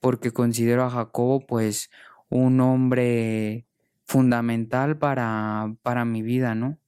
porque 0.00 0.30
considero 0.30 0.84
a 0.84 0.90
Jacobo 0.90 1.44
pues 1.46 1.90
un 2.28 2.60
hombre 2.60 3.66
fundamental 4.04 4.98
para, 4.98 5.74
para 5.82 6.04
mi 6.04 6.22
vida, 6.22 6.54
¿no? 6.54 6.78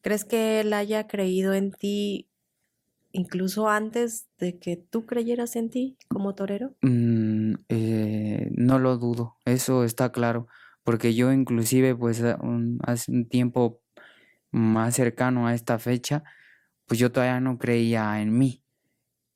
¿Crees 0.00 0.24
que 0.24 0.60
él 0.60 0.72
haya 0.72 1.06
creído 1.06 1.54
en 1.54 1.72
ti 1.72 2.28
incluso 3.12 3.68
antes 3.68 4.26
de 4.38 4.58
que 4.58 4.76
tú 4.76 5.06
creyeras 5.06 5.56
en 5.56 5.70
ti 5.70 5.96
como 6.08 6.34
torero? 6.34 6.74
Mm, 6.82 7.54
eh, 7.68 8.50
no 8.56 8.78
lo 8.78 8.98
dudo, 8.98 9.36
eso 9.44 9.84
está 9.84 10.10
claro, 10.10 10.48
porque 10.82 11.14
yo 11.14 11.32
inclusive 11.32 11.94
pues 11.94 12.22
hace 12.82 13.10
un 13.10 13.28
tiempo 13.28 13.80
más 14.50 14.94
cercano 14.94 15.46
a 15.46 15.54
esta 15.54 15.78
fecha, 15.78 16.24
pues 16.86 17.00
yo 17.00 17.12
todavía 17.12 17.40
no 17.40 17.58
creía 17.58 18.20
en 18.20 18.36
mí 18.36 18.62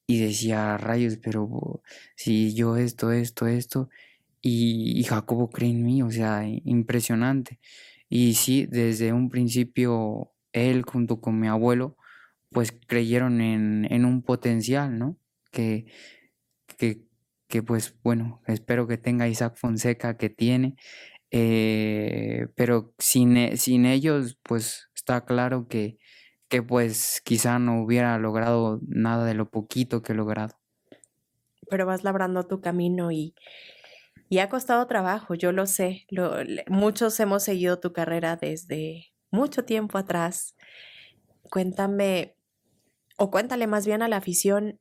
y 0.06 0.20
decía 0.20 0.76
rayos, 0.78 1.18
pero 1.18 1.82
si 2.16 2.54
yo 2.54 2.76
esto, 2.76 3.12
esto, 3.12 3.46
esto, 3.46 3.90
y, 4.40 5.02
Jacobo 5.04 5.50
cree 5.50 5.70
en 5.70 5.84
mí, 5.84 6.02
o 6.02 6.10
sea, 6.10 6.44
impresionante. 6.46 7.58
Y 8.08 8.34
sí, 8.34 8.66
desde 8.66 9.12
un 9.12 9.28
principio 9.28 10.32
él 10.52 10.82
junto 10.82 11.20
con 11.20 11.38
mi 11.38 11.48
abuelo, 11.48 11.96
pues 12.50 12.72
creyeron 12.86 13.40
en, 13.40 14.04
un 14.04 14.22
potencial, 14.22 14.98
¿no? 14.98 15.18
Que, 15.50 15.86
que, 16.78 17.62
pues 17.62 17.96
bueno, 18.02 18.42
espero 18.46 18.86
que 18.86 18.98
tenga 18.98 19.28
Isaac 19.28 19.56
Fonseca 19.56 20.16
que 20.16 20.30
tiene, 20.30 20.76
eh, 21.30 22.48
pero 22.56 22.94
sin, 22.98 23.36
e, 23.36 23.56
sin, 23.56 23.86
ellos 23.86 24.38
pues 24.42 24.88
está 24.94 25.24
claro 25.24 25.66
que, 25.68 25.98
que 26.48 26.62
pues 26.62 27.20
quizá 27.24 27.58
no 27.58 27.82
hubiera 27.82 28.18
logrado 28.18 28.80
nada 28.86 29.26
de 29.26 29.34
lo 29.34 29.50
poquito 29.50 30.02
que 30.02 30.12
he 30.12 30.16
logrado. 30.16 30.58
Pero 31.70 31.86
vas 31.86 32.04
labrando 32.04 32.46
tu 32.46 32.60
camino 32.60 33.10
y, 33.12 33.34
y 34.28 34.38
ha 34.38 34.48
costado 34.48 34.86
trabajo, 34.86 35.34
yo 35.34 35.52
lo 35.52 35.66
sé. 35.66 36.06
muchos 36.68 37.18
hemos 37.20 37.42
seguido 37.42 37.80
tu 37.80 37.92
carrera 37.92 38.36
desde 38.36 39.12
mucho 39.30 39.64
tiempo 39.64 39.98
atrás. 39.98 40.54
Cuéntame 41.42 42.36
o 43.16 43.30
cuéntale 43.30 43.66
más 43.66 43.84
bien 43.84 44.02
a 44.02 44.08
la 44.08 44.18
afición, 44.18 44.80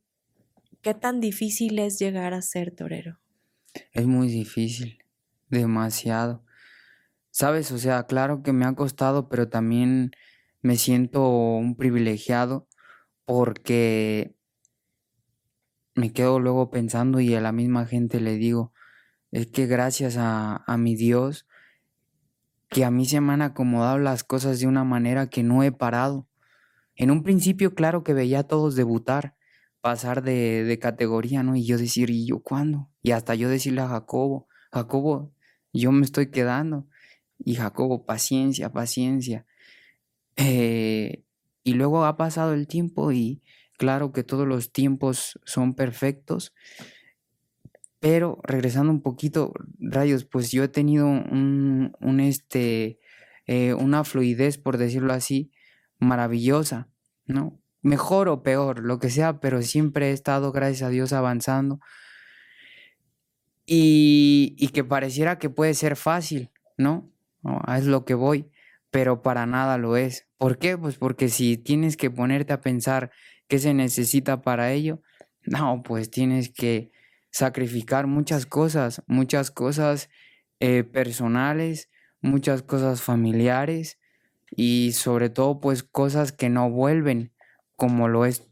¿qué 0.82 0.94
tan 0.94 1.20
difícil 1.20 1.80
es 1.80 1.98
llegar 1.98 2.34
a 2.34 2.42
ser 2.42 2.76
torero? 2.76 3.20
Es 3.94 4.06
muy 4.06 4.28
difícil, 4.28 5.00
demasiado. 5.50 6.46
Sabes, 7.32 7.72
o 7.72 7.78
sea, 7.80 8.06
claro 8.06 8.44
que 8.44 8.54
me 8.54 8.66
ha 8.66 8.76
costado, 8.76 9.28
pero 9.28 9.50
también 9.50 10.12
me 10.62 10.78
siento 10.78 11.28
un 11.30 11.76
privilegiado 11.76 12.68
porque 13.26 14.36
me 15.96 16.14
quedo 16.14 16.40
luego 16.40 16.70
pensando 16.70 17.20
y 17.20 17.34
a 17.34 17.42
la 17.42 17.52
misma 17.52 17.88
gente 17.88 18.20
le 18.20 18.36
digo, 18.36 18.72
es 19.32 19.48
que 19.48 19.66
gracias 19.66 20.18
a, 20.18 20.64
a 20.66 20.78
mi 20.78 20.96
Dios, 20.96 21.46
que 22.70 22.86
a 22.86 22.92
mí 22.92 23.06
se 23.06 23.22
me 23.22 23.34
han 23.34 23.42
acomodado 23.42 23.98
las 23.98 24.24
cosas 24.24 24.60
de 24.60 24.68
una 24.68 24.84
manera 24.84 25.30
que 25.30 25.44
no 25.44 25.64
he 25.64 25.72
parado. 25.72 26.28
En 26.96 27.12
un 27.12 27.24
principio, 27.24 27.76
claro 27.76 28.04
que 28.04 28.14
veía 28.14 28.40
a 28.40 28.48
todos 28.48 28.76
debutar, 28.76 29.36
pasar 29.82 30.24
de, 30.24 30.78
categoría, 30.82 31.44
¿no? 31.44 31.56
Y 31.56 31.66
yo 31.66 31.78
decir, 31.78 32.10
¿y 32.10 32.26
yo 32.26 32.40
cuándo? 32.40 32.90
Y 33.02 33.12
hasta 33.12 33.36
yo 33.36 33.50
decirle 33.50 33.82
a 33.82 33.88
Jacobo, 33.88 34.48
Jacobo, 34.72 35.32
yo 35.74 35.92
me 35.92 36.04
estoy 36.04 36.30
quedando. 36.30 36.88
Y 37.40 37.56
Jacobo, 37.56 38.06
paciencia, 38.06 38.72
paciencia. 38.72 39.46
Eh, 40.36 41.24
y 41.64 41.74
luego 41.74 42.06
ha 42.06 42.18
pasado 42.18 42.54
el 42.54 42.68
tiempo 42.68 43.12
y 43.12 43.42
claro 43.78 44.12
que 44.12 44.24
todos 44.24 44.48
los 44.48 44.72
tiempos 44.72 45.40
son 45.46 45.74
perfectos. 45.74 46.54
Pero 48.00 48.40
regresando 48.44 48.92
un 48.92 49.02
poquito, 49.02 49.54
rayos, 49.80 50.26
pues 50.26 50.52
yo 50.52 50.64
he 50.64 50.68
tenido 50.68 51.08
un, 51.08 52.20
este, 52.20 53.00
eh, 53.48 53.74
una 53.74 54.04
fluidez, 54.04 54.58
por 54.58 54.78
decirlo 54.78 55.14
así, 55.14 55.52
maravillosa, 56.00 56.90
¿no? 57.26 57.60
Mejor 57.82 58.30
o 58.30 58.44
peor, 58.44 58.84
lo 58.84 59.00
que 59.00 59.10
sea, 59.10 59.40
pero 59.40 59.62
siempre 59.62 60.10
he 60.10 60.14
estado, 60.14 60.52
gracias 60.52 60.84
a 60.84 60.90
Dios, 60.90 61.14
avanzando. 61.14 61.80
Y, 63.66 64.56
y 64.58 64.70
que 64.70 64.84
pareciera 64.84 65.40
que 65.40 65.50
puede 65.50 65.74
ser 65.74 65.96
fácil, 65.96 66.52
¿no? 66.78 67.12
Es 67.76 67.86
lo 67.86 68.06
que 68.06 68.14
voy, 68.14 68.50
pero 68.92 69.22
para 69.22 69.46
nada 69.46 69.78
lo 69.78 69.98
es. 69.98 70.28
¿Por 70.38 70.58
qué? 70.60 70.78
Pues 70.78 70.98
porque 70.98 71.30
si 71.30 71.58
tienes 71.58 71.98
que 71.98 72.12
ponerte 72.12 72.54
a 72.54 72.62
pensar 72.62 73.12
qué 73.48 73.60
se 73.60 73.74
necesita 73.74 74.42
para 74.42 74.72
ello, 74.72 75.02
no, 75.44 75.82
pues 75.84 76.10
tienes 76.10 76.50
que 76.50 76.92
sacrificar 77.32 78.08
muchas 78.08 78.46
cosas, 78.46 79.04
muchas 79.08 79.52
cosas 79.52 80.10
eh, 80.60 80.84
personales, 80.84 81.90
muchas 82.22 82.64
cosas 82.64 83.02
familiares, 83.02 84.00
y 84.52 84.94
sobre 84.94 85.30
todo 85.30 85.60
pues 85.60 85.84
cosas 85.84 86.32
que 86.32 86.50
no 86.50 86.70
vuelven, 86.70 87.34
como 87.76 88.08
lo 88.08 88.26
es 88.26 88.44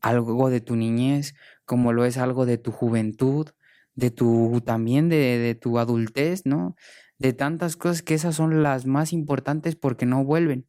algo 0.00 0.50
de 0.50 0.60
tu 0.60 0.76
niñez, 0.76 1.34
como 1.64 1.92
lo 1.92 2.04
es 2.04 2.18
algo 2.18 2.46
de 2.46 2.58
tu 2.58 2.72
juventud, 2.72 3.48
de 3.94 4.10
tu 4.10 4.60
también 4.64 5.08
de, 5.08 5.38
de 5.38 5.54
tu 5.54 5.78
adultez, 5.78 6.44
¿no? 6.44 6.76
De 7.18 7.32
tantas 7.32 7.76
cosas 7.76 8.02
que 8.02 8.14
esas 8.14 8.36
son 8.36 8.62
las 8.62 8.86
más 8.86 9.12
importantes 9.12 9.76
porque 9.76 10.06
no 10.06 10.24
vuelven, 10.24 10.66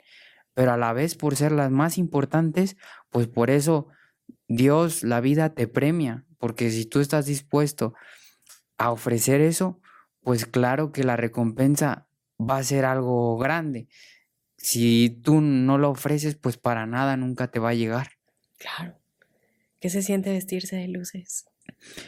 pero 0.53 0.72
a 0.72 0.77
la 0.77 0.94
vez 0.94 1.15
por 1.15 1.36
ser 1.36 1.51
las 1.51 1.72
más 1.72 1.98
importantes, 1.98 2.75
pues 3.12 3.27
por 3.27 3.50
eso 3.50 3.88
Dios, 4.48 5.03
la 5.03 5.22
vida 5.22 5.53
te 5.53 5.68
premia, 5.68 6.25
porque 6.39 6.72
si 6.72 6.86
tú 6.86 7.00
estás 7.00 7.27
dispuesto 7.27 7.93
a 8.77 8.91
ofrecer 8.91 9.41
eso, 9.41 9.79
pues 10.22 10.46
claro 10.46 10.91
que 10.91 11.03
la 11.03 11.15
recompensa 11.15 12.08
va 12.39 12.58
a 12.58 12.63
ser 12.63 12.86
algo 12.86 13.38
grande 13.38 13.88
si 14.60 15.10
tú 15.24 15.41
no 15.41 15.77
lo 15.77 15.89
ofreces, 15.89 16.36
pues 16.36 16.58
para 16.58 16.86
nada 16.86 17.17
nunca 17.17 17.50
te 17.50 17.60
va 17.60 17.69
a 17.69 17.74
llegar. 17.74 18.12
Claro. 18.58 19.00
¿Qué 19.79 19.89
se 19.89 20.01
siente 20.01 20.31
vestirse 20.31 20.75
de 20.75 20.89
luces? 20.89 21.46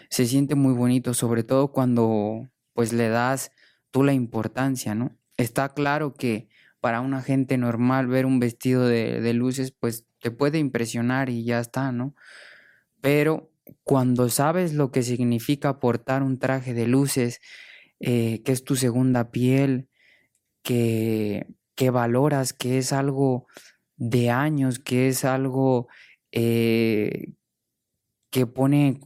Se 0.09 0.25
siente 0.25 0.55
muy 0.55 0.73
bonito, 0.73 1.13
sobre 1.13 1.43
todo 1.43 1.71
cuando 1.71 2.49
pues 2.73 2.91
le 2.91 3.09
das 3.09 3.51
tú 3.89 4.03
la 4.03 4.13
importancia, 4.13 4.95
¿no? 4.95 5.17
Está 5.37 5.73
claro 5.73 6.13
que 6.13 6.49
para 6.81 6.99
una 6.99 7.21
gente 7.21 7.57
normal 7.57 8.07
ver 8.07 8.25
un 8.25 8.39
vestido 8.39 8.85
de, 8.85 9.21
de 9.21 9.33
luces 9.33 9.71
pues 9.71 10.05
te 10.19 10.31
puede 10.31 10.59
impresionar 10.59 11.29
y 11.29 11.45
ya 11.45 11.59
está, 11.59 11.91
¿no? 11.91 12.15
Pero 12.99 13.50
cuando 13.83 14.29
sabes 14.29 14.73
lo 14.73 14.91
que 14.91 15.03
significa 15.03 15.79
portar 15.79 16.23
un 16.23 16.39
traje 16.39 16.73
de 16.73 16.87
luces, 16.87 17.39
eh, 17.99 18.41
que 18.43 18.51
es 18.51 18.63
tu 18.63 18.75
segunda 18.75 19.31
piel, 19.31 19.89
que, 20.63 21.47
que 21.75 21.89
valoras, 21.89 22.53
que 22.53 22.77
es 22.77 22.93
algo 22.93 23.47
de 23.97 24.29
años, 24.29 24.79
que 24.79 25.07
es 25.07 25.25
algo 25.25 25.87
eh, 26.31 27.33
que 28.31 28.47
pone, 28.47 28.99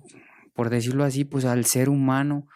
por 0.53 0.69
decirlo 0.69 1.03
así, 1.03 1.25
pues 1.25 1.45
al 1.45 1.65
ser 1.65 1.89
humano 1.89 2.47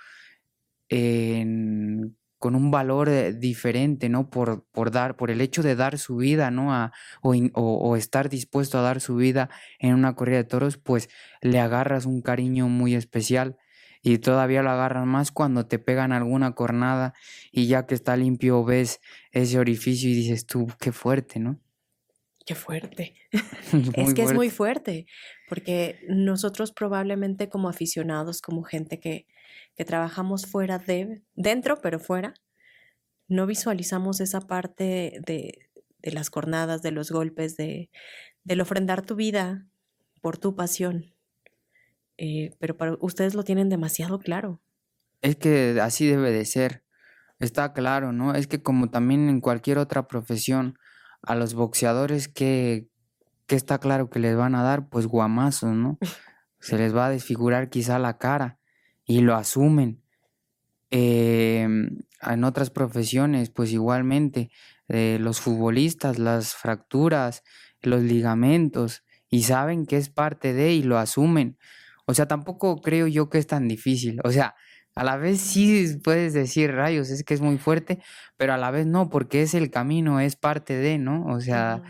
con 2.40 2.56
un 2.56 2.72
valor 2.72 3.10
eh, 3.10 3.34
diferente, 3.34 4.10
¿no? 4.10 4.30
Por, 4.30 4.66
por, 4.72 4.92
dar, 4.92 5.18
por 5.18 5.30
el 5.30 5.42
hecho 5.42 5.62
de 5.62 5.76
dar 5.76 6.00
su 6.00 6.16
vida, 6.16 6.50
¿no? 6.50 6.74
A, 6.74 6.94
o, 7.22 7.36
o, 7.54 7.96
estar 7.98 8.30
dispuesto 8.30 8.80
a 8.80 8.82
dar 8.82 9.02
su 9.02 9.18
vida 9.18 9.50
en 9.78 9.94
una 9.94 10.16
corrida 10.16 10.38
de 10.38 10.44
toros, 10.46 10.78
pues 10.78 11.10
le 11.42 11.60
agarras 11.60 12.06
un 12.06 12.22
cariño 12.22 12.70
muy 12.70 12.96
especial 12.96 13.58
y 14.02 14.18
todavía 14.20 14.64
lo 14.64 14.70
agarras 14.70 15.06
más 15.06 15.32
cuando 15.32 15.68
te 15.68 15.78
pegan 15.78 16.14
alguna 16.14 16.54
cornada 16.54 17.14
y 17.52 17.68
ya 17.68 17.86
que 17.86 17.96
está 17.96 18.16
limpio 18.16 18.64
ves 18.64 19.02
ese 19.32 19.60
orificio 19.60 20.10
y 20.10 20.14
dices 20.14 20.46
tú, 20.46 20.68
qué 20.80 20.94
fuerte, 20.94 21.40
¿no? 21.40 21.60
Qué 22.46 22.56
fuerte. 22.56 23.16
es 23.96 24.14
que 24.14 24.24
es 24.24 24.34
muy 24.34 24.50
fuerte, 24.50 25.06
porque 25.50 26.00
nosotros 26.08 26.72
probablemente 26.72 27.50
como 27.50 27.70
aficionados, 27.70 28.42
como 28.42 28.64
gente 28.64 29.00
que, 29.00 29.28
que 29.80 29.86
trabajamos 29.86 30.46
fuera 30.46 30.78
de, 30.78 31.24
dentro 31.36 31.80
pero 31.82 32.02
fuera, 32.02 32.34
no 33.30 33.46
visualizamos 33.46 34.20
esa 34.20 34.42
parte 34.42 35.22
de, 35.26 35.70
de 36.00 36.12
las 36.12 36.30
cornadas, 36.30 36.82
de 36.82 36.92
los 36.92 37.12
golpes, 37.12 37.56
de, 37.56 37.90
del 38.44 38.60
ofrendar 38.60 39.06
tu 39.06 39.16
vida 39.16 39.70
por 40.22 40.38
tu 40.38 40.54
pasión. 40.54 41.16
Eh, 42.18 42.58
pero 42.60 42.76
para 42.76 42.98
ustedes 43.00 43.36
lo 43.36 43.46
tienen 43.46 43.70
demasiado 43.70 44.20
claro. 44.20 44.62
Es 45.22 45.38
que 45.38 45.80
así 45.82 46.06
debe 46.08 46.34
de 46.34 46.44
ser. 46.44 46.84
Está 47.40 47.72
claro, 47.72 48.12
¿no? 48.12 48.36
Es 48.36 48.48
que 48.48 48.62
como 48.62 48.90
también 48.90 49.30
en 49.30 49.40
cualquier 49.40 49.78
otra 49.78 50.10
profesión, 50.10 50.78
a 51.22 51.36
los 51.36 51.54
boxeadores 51.54 52.28
que, 52.28 52.90
está 53.48 53.80
claro 53.80 54.10
que 54.10 54.20
les 54.20 54.36
van 54.36 54.56
a 54.56 54.64
dar, 54.64 54.90
pues 54.90 55.08
guamazos, 55.08 55.72
¿no? 55.72 55.98
Se 56.60 56.78
les 56.78 56.94
va 56.94 57.06
a 57.06 57.10
desfigurar 57.10 57.70
quizá 57.70 57.98
la 57.98 58.18
cara 58.18 58.59
y 59.10 59.22
lo 59.22 59.36
asumen. 59.36 60.04
Em, 60.92 61.98
en 62.22 62.44
otras 62.44 62.70
profesiones, 62.70 63.50
pues 63.50 63.72
igualmente, 63.72 64.52
eh, 64.88 65.18
los 65.20 65.42
futbolistas, 65.42 66.20
las 66.20 66.54
fracturas, 66.54 67.44
los 67.82 68.04
ligamentos, 68.04 69.04
y 69.28 69.44
saben 69.44 69.88
que 69.88 69.98
es 69.98 70.10
parte 70.10 70.54
de 70.54 70.74
y 70.74 70.84
lo 70.84 71.00
asumen. 71.00 71.58
O 72.06 72.14
sea, 72.14 72.28
tampoco 72.28 72.82
creo 72.82 73.08
yo 73.08 73.30
que 73.30 73.40
es 73.40 73.48
tan 73.48 73.68
difícil. 73.68 74.22
O 74.24 74.32
sea, 74.32 74.54
a 74.94 75.04
la 75.04 75.18
vez 75.18 75.42
sí 75.42 75.98
puedes 76.04 76.34
decir 76.34 76.72
rayos, 76.72 77.10
es 77.10 77.24
que 77.24 77.34
es 77.34 77.42
muy 77.42 77.58
fuerte, 77.58 78.04
pero 78.38 78.54
a 78.54 78.58
la 78.58 78.70
vez 78.70 78.86
no, 78.86 79.10
porque 79.10 79.42
es 79.42 79.56
el 79.56 79.72
camino, 79.72 80.20
es 80.20 80.36
parte 80.36 80.76
de, 80.76 81.00
¿no? 81.00 81.26
O 81.26 81.42
sea, 81.42 81.82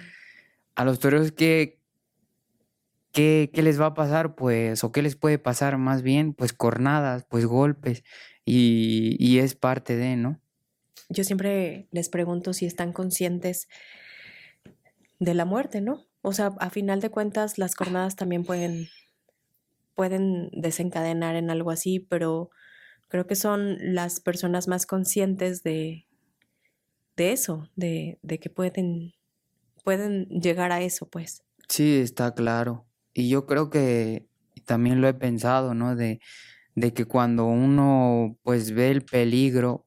a 0.76 0.86
los 0.86 1.00
toreros 1.00 1.34
¿qué, 3.12 3.50
qué, 3.54 3.62
les 3.62 3.80
va 3.80 3.88
a 3.88 3.94
pasar? 3.94 4.36
Pues, 4.36 4.84
o 4.84 4.92
qué 4.92 5.02
les 5.02 5.16
puede 5.16 5.40
pasar 5.40 5.78
más 5.78 6.02
bien, 6.02 6.34
pues 6.34 6.54
cornadas, 6.54 7.26
pues 7.30 7.46
golpes, 7.46 8.04
y, 8.46 9.16
y 9.20 9.40
es 9.40 9.56
parte 9.56 9.96
de, 9.96 10.16
¿no? 10.16 10.40
Yo 11.10 11.24
siempre 11.24 11.88
les 11.92 12.10
pregunto 12.10 12.54
si 12.54 12.66
están 12.66 12.94
conscientes 12.94 13.68
de 15.20 15.34
la 15.34 15.46
muerte, 15.46 15.82
¿no? 15.82 16.06
O 16.22 16.34
sea, 16.34 16.48
a 16.60 16.70
final 16.70 17.00
de 17.00 17.10
cuentas, 17.10 17.58
las 17.58 17.76
cornadas 17.76 18.16
también 18.16 18.44
pueden, 18.44 18.90
pueden 19.96 20.50
desencadenar 20.52 21.36
en 21.36 21.50
algo 21.50 21.72
así, 21.72 22.00
pero 22.00 22.52
creo 23.08 23.26
que 23.26 23.36
son 23.36 23.78
las 23.94 24.20
personas 24.20 24.68
más 24.68 24.86
conscientes 24.86 25.64
de, 25.64 26.08
de 27.16 27.32
eso, 27.32 27.70
de, 27.76 28.20
de, 28.22 28.40
que 28.40 28.50
pueden, 28.50 29.14
pueden 29.84 30.26
llegar 30.28 30.72
a 30.72 30.82
eso, 30.82 31.08
pues. 31.08 31.44
Sí, 31.68 32.00
está 32.00 32.34
claro. 32.34 32.86
Y 33.20 33.28
yo 33.28 33.46
creo 33.46 33.70
que 33.70 34.30
también 34.66 35.02
lo 35.02 35.10
he 35.10 35.14
pensado, 35.14 35.74
¿no? 35.74 35.98
De, 35.98 36.22
que 36.96 37.04
cuando 37.04 37.48
uno 37.48 38.38
pues 38.44 38.72
ve 38.72 38.92
el 38.92 39.02
peligro, 39.02 39.86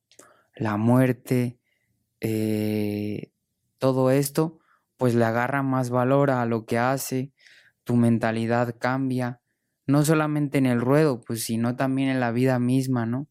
la 0.55 0.77
muerte, 0.77 1.59
eh, 2.21 3.33
todo 3.79 4.11
esto, 4.11 4.59
pues 4.99 5.15
le 5.15 5.25
agarra 5.25 5.63
más 5.63 5.89
valor 5.89 6.31
a 6.31 6.45
lo 6.45 6.67
que 6.67 6.79
hace, 6.79 7.33
tu 7.85 7.97
mentalidad 7.97 8.77
cambia, 8.79 9.41
no 9.87 10.05
solamente 10.05 10.59
en 10.59 10.67
el 10.67 10.83
ruedo, 10.83 11.23
pues, 11.23 11.43
sino 11.43 11.75
también 11.75 12.11
en 12.11 12.21
la 12.21 12.33
vida 12.33 12.59
misma, 12.59 13.07
¿no? 13.07 13.29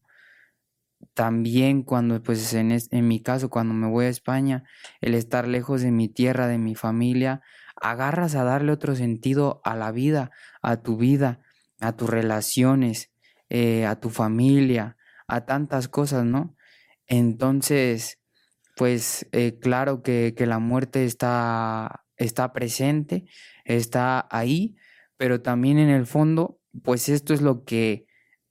También 1.14 1.84
cuando, 1.84 2.20
pues, 2.20 2.52
en 2.54 3.06
mi 3.06 3.22
caso, 3.22 3.50
cuando 3.50 3.72
me 3.72 3.88
voy 3.88 4.06
a 4.06 4.08
España, 4.08 4.64
el 5.00 5.14
estar 5.14 5.46
lejos 5.46 5.80
de 5.82 5.92
mi 5.92 6.08
tierra, 6.08 6.48
de 6.48 6.58
mi 6.58 6.74
familia, 6.74 7.40
agarras 7.82 8.36
a 8.36 8.44
darle 8.44 8.72
otro 8.72 8.94
sentido 8.94 9.60
a 9.64 9.76
la 9.76 9.90
vida, 9.90 10.30
a 10.62 10.82
tu 10.82 10.96
vida, 10.96 11.40
a 11.80 11.96
tus 11.96 12.08
relaciones, 12.08 13.10
eh, 13.50 13.84
a 13.86 14.00
tu 14.00 14.08
familia, 14.08 14.96
a 15.26 15.44
tantas 15.44 15.88
cosas, 15.88 16.24
¿no? 16.24 16.56
Entonces, 17.06 18.20
pues 18.76 19.28
eh, 19.32 19.58
claro 19.60 20.02
que, 20.02 20.34
la 20.38 20.60
muerte 20.60 21.04
está, 21.04 22.04
está 22.16 22.52
presente, 22.52 23.24
está 23.64 24.28
ahí, 24.30 24.76
pero 25.16 25.42
también 25.42 25.78
en 25.78 25.90
el 25.90 26.06
fondo, 26.06 26.60
pues 26.84 27.08
esto 27.08 27.34
es 27.34 27.42
lo 27.42 27.64
que 27.64 28.06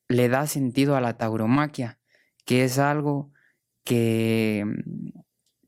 le 0.10 0.28
da 0.28 0.46
sentido 0.46 0.98
a 0.98 1.02
la 1.02 1.18
tauromaquia, 1.18 2.00
que 2.46 2.66
es 2.66 2.80
algo 2.80 3.32
que, 3.86 4.66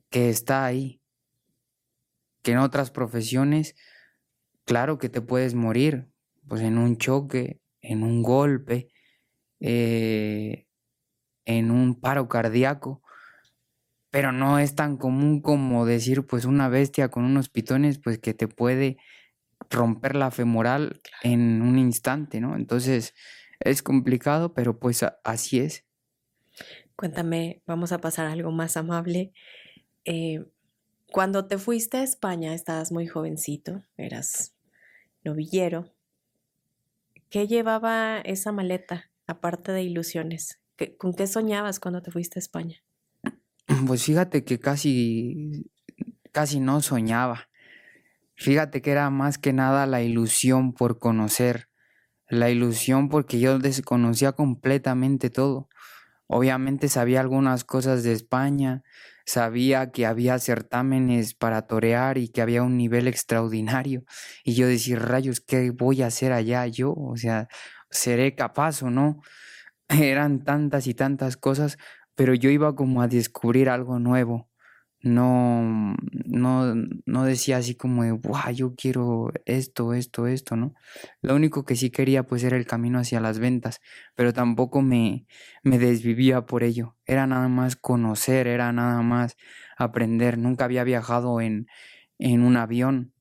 que 0.09 0.29
está 0.29 0.65
ahí, 0.65 1.02
que 2.43 2.51
en 2.51 2.59
otras 2.59 2.91
profesiones, 2.91 3.75
claro 4.65 4.97
que 4.99 5.09
te 5.09 5.21
puedes 5.21 5.55
morir, 5.55 6.09
pues 6.47 6.61
en 6.61 6.77
un 6.77 6.97
choque, 6.97 7.61
en 7.81 8.03
un 8.03 8.21
golpe, 8.23 8.89
eh, 9.59 10.67
en 11.45 11.71
un 11.71 11.99
paro 11.99 12.27
cardíaco, 12.29 13.01
pero 14.11 14.31
no 14.31 14.59
es 14.59 14.75
tan 14.75 14.97
común 14.97 15.41
como 15.41 15.85
decir, 15.85 16.27
pues 16.27 16.45
una 16.45 16.69
bestia 16.69 17.09
con 17.09 17.25
unos 17.25 17.49
pitones, 17.49 17.99
pues 17.99 18.19
que 18.19 18.33
te 18.33 18.47
puede 18.47 18.97
romper 19.69 20.15
la 20.15 20.31
femoral 20.31 21.01
en 21.23 21.61
un 21.61 21.79
instante, 21.79 22.39
¿no? 22.39 22.55
Entonces 22.55 23.13
es 23.59 23.81
complicado, 23.81 24.53
pero 24.53 24.79
pues 24.79 25.03
así 25.23 25.59
es. 25.59 25.85
Cuéntame, 26.95 27.63
vamos 27.65 27.91
a 27.91 27.99
pasar 27.99 28.27
a 28.27 28.31
algo 28.31 28.51
más 28.51 28.77
amable. 28.77 29.33
Eh, 30.05 30.45
cuando 31.13 31.45
te 31.45 31.59
fuiste 31.59 31.97
a 31.97 32.03
España, 32.03 32.55
estabas 32.55 32.91
muy 32.91 33.05
jovencito, 33.05 33.83
eras 33.97 34.55
novillero. 35.23 35.93
¿Qué 37.29 37.45
llevaba 37.45 38.17
esa 38.17 38.51
maleta, 38.51 39.11
aparte 39.27 39.71
de 39.71 39.83
ilusiones? 39.83 40.59
¿Con 40.97 41.13
qué 41.13 41.27
soñabas 41.27 41.79
cuando 41.79 42.01
te 42.01 42.09
fuiste 42.09 42.39
a 42.39 42.41
España? 42.41 42.83
Pues 43.85 44.03
fíjate 44.03 44.43
que 44.43 44.59
casi, 44.59 45.69
casi 46.31 46.59
no 46.59 46.81
soñaba. 46.81 47.47
Fíjate 48.35 48.81
que 48.81 48.89
era 48.89 49.11
más 49.11 49.37
que 49.37 49.53
nada 49.53 49.85
la 49.85 50.01
ilusión 50.01 50.73
por 50.73 50.97
conocer, 50.97 51.69
la 52.27 52.49
ilusión 52.49 53.09
porque 53.09 53.39
yo 53.39 53.59
desconocía 53.59 54.31
completamente 54.31 55.29
todo. 55.29 55.69
Obviamente 56.25 56.89
sabía 56.89 57.21
algunas 57.21 57.63
cosas 57.63 58.01
de 58.01 58.13
España, 58.13 58.83
sabía 59.25 59.91
que 59.91 60.05
había 60.05 60.39
certámenes 60.39 61.33
para 61.35 61.67
torear 61.67 62.17
y 62.17 62.29
que 62.29 62.41
había 62.41 62.63
un 62.63 62.77
nivel 62.77 63.07
extraordinario. 63.07 64.03
Y 64.43 64.55
yo 64.55 64.67
decía, 64.67 64.97
rayos, 64.99 65.41
¿qué 65.41 65.71
voy 65.71 66.01
a 66.01 66.07
hacer 66.07 66.33
allá 66.33 66.67
yo? 66.67 66.93
O 66.93 67.17
sea, 67.17 67.47
¿seré 67.89 68.35
capaz 68.35 68.83
o 68.83 68.89
no? 68.89 69.21
Eran 69.89 70.43
tantas 70.43 70.87
y 70.87 70.93
tantas 70.95 71.37
cosas, 71.37 71.77
pero 72.15 72.33
yo 72.35 72.49
iba 72.49 72.75
como 72.75 73.01
a 73.01 73.07
descubrir 73.07 73.69
algo 73.69 73.99
nuevo 73.99 74.49
no, 75.03 75.95
no, 76.25 76.73
no 77.05 77.23
decía 77.25 77.57
así 77.57 77.75
como 77.75 78.03
de, 78.03 78.13
wow, 78.13 78.51
yo 78.53 78.73
quiero 78.75 79.31
esto, 79.45 79.93
esto, 79.93 80.27
esto, 80.27 80.55
¿no? 80.55 80.73
Lo 81.21 81.35
único 81.35 81.65
que 81.65 81.75
sí 81.75 81.89
quería 81.91 82.23
pues 82.23 82.43
era 82.43 82.55
el 82.57 82.65
camino 82.65 82.99
hacia 82.99 83.19
las 83.19 83.39
ventas, 83.39 83.81
pero 84.15 84.33
tampoco 84.33 84.81
me, 84.81 85.25
me 85.63 85.77
desvivía 85.77 86.45
por 86.45 86.63
ello. 86.63 86.95
Era 87.05 87.27
nada 87.27 87.49
más 87.49 87.75
conocer, 87.75 88.47
era 88.47 88.71
nada 88.71 89.01
más 89.01 89.35
aprender. 89.77 90.37
Nunca 90.37 90.65
había 90.65 90.83
viajado 90.85 91.41
en, 91.41 91.67
en 92.19 92.41
un 92.43 92.57
avión. 92.57 93.13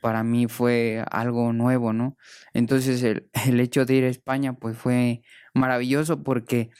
Para 0.00 0.22
mí 0.24 0.46
fue 0.48 1.04
algo 1.10 1.52
nuevo, 1.52 1.92
¿no? 1.92 2.16
Entonces 2.52 3.02
el, 3.02 3.30
el 3.46 3.60
hecho 3.60 3.86
de 3.86 3.94
ir 3.94 4.04
a 4.04 4.08
España 4.08 4.54
pues 4.54 4.76
fue 4.76 5.22
maravilloso 5.54 6.22
porque 6.22 6.70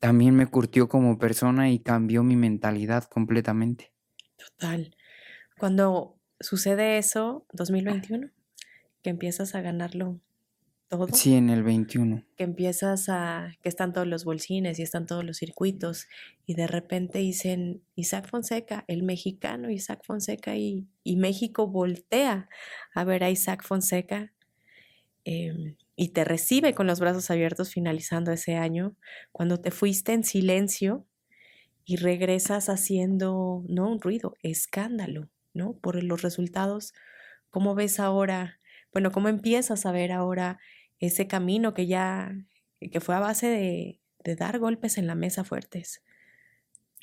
también 0.00 0.36
me 0.36 0.46
curtió 0.46 0.88
como 0.88 1.18
persona 1.18 1.70
y 1.70 1.80
cambió 1.80 2.22
mi 2.24 2.36
mentalidad 2.36 3.04
completamente. 3.04 3.93
Total. 4.36 4.94
Cuando 5.58 6.16
sucede 6.40 6.98
eso, 6.98 7.46
2021, 7.52 8.30
que 9.02 9.10
empiezas 9.10 9.54
a 9.54 9.60
ganarlo 9.60 10.20
todo. 10.88 11.08
Sí, 11.12 11.34
en 11.34 11.50
el 11.50 11.62
21. 11.62 12.24
Que 12.36 12.44
empiezas 12.44 13.08
a, 13.08 13.56
que 13.62 13.68
están 13.68 13.92
todos 13.92 14.06
los 14.06 14.24
bolsines 14.24 14.78
y 14.78 14.82
están 14.82 15.06
todos 15.06 15.24
los 15.24 15.38
circuitos 15.38 16.06
y 16.46 16.54
de 16.54 16.66
repente 16.66 17.18
dicen 17.18 17.82
Isaac 17.94 18.28
Fonseca, 18.28 18.84
el 18.88 19.02
mexicano 19.02 19.70
Isaac 19.70 20.02
Fonseca 20.04 20.56
y, 20.56 20.86
y 21.02 21.16
México 21.16 21.66
voltea 21.66 22.48
a 22.94 23.04
ver 23.04 23.24
a 23.24 23.30
Isaac 23.30 23.64
Fonseca 23.64 24.32
em, 25.24 25.76
y 25.96 26.08
te 26.08 26.24
recibe 26.24 26.74
con 26.74 26.86
los 26.86 27.00
brazos 27.00 27.30
abiertos 27.30 27.70
finalizando 27.72 28.32
ese 28.32 28.56
año, 28.56 28.96
cuando 29.32 29.60
te 29.60 29.70
fuiste 29.70 30.12
en 30.12 30.24
silencio 30.24 31.06
y 31.84 31.96
regresas 31.96 32.68
haciendo, 32.68 33.64
no 33.68 33.90
un 33.90 34.00
ruido, 34.00 34.34
escándalo, 34.42 35.28
¿no? 35.52 35.74
Por 35.74 36.02
los 36.02 36.22
resultados. 36.22 36.94
¿Cómo 37.50 37.74
ves 37.74 38.00
ahora? 38.00 38.60
Bueno, 38.92 39.12
¿cómo 39.12 39.28
empiezas 39.28 39.86
a 39.86 39.92
ver 39.92 40.12
ahora 40.12 40.58
ese 40.98 41.26
camino 41.26 41.74
que 41.74 41.86
ya, 41.86 42.34
que 42.80 43.00
fue 43.00 43.14
a 43.14 43.20
base 43.20 43.48
de, 43.48 44.00
de 44.24 44.36
dar 44.36 44.58
golpes 44.58 44.98
en 44.98 45.06
la 45.06 45.14
mesa 45.14 45.44
fuertes? 45.44 46.02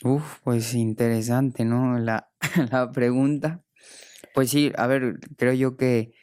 Uf, 0.03 0.39
pues 0.43 0.73
interesante, 0.73 1.63
¿no? 1.63 1.99
La, 1.99 2.31
la 2.71 2.91
pregunta. 2.91 3.63
Pues 4.33 4.49
sí, 4.49 4.71
a 4.77 4.87
ver, 4.87 5.19
creo 5.37 5.53
yo 5.53 5.77
que, 5.77 6.13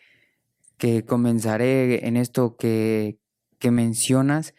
que 0.79 1.05
comenzaré 1.05 2.07
en 2.09 2.17
esto 2.17 2.57
que, 2.57 3.19
que 3.59 3.71
mencionas 3.71 4.55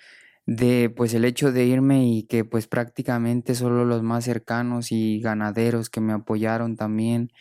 de 0.50 0.90
pues 0.90 1.14
el 1.14 1.26
hecho 1.26 1.52
de 1.52 1.66
irme 1.66 2.08
y 2.08 2.24
que 2.24 2.44
pues 2.44 2.66
prácticamente 2.66 3.54
solo 3.54 3.86
los 3.86 4.02
más 4.02 4.24
cercanos 4.24 4.92
y 4.92 5.20
ganaderos 5.20 5.92
que 5.92 6.02
me 6.02 6.12
apoyaron 6.12 6.76
también 6.76 7.32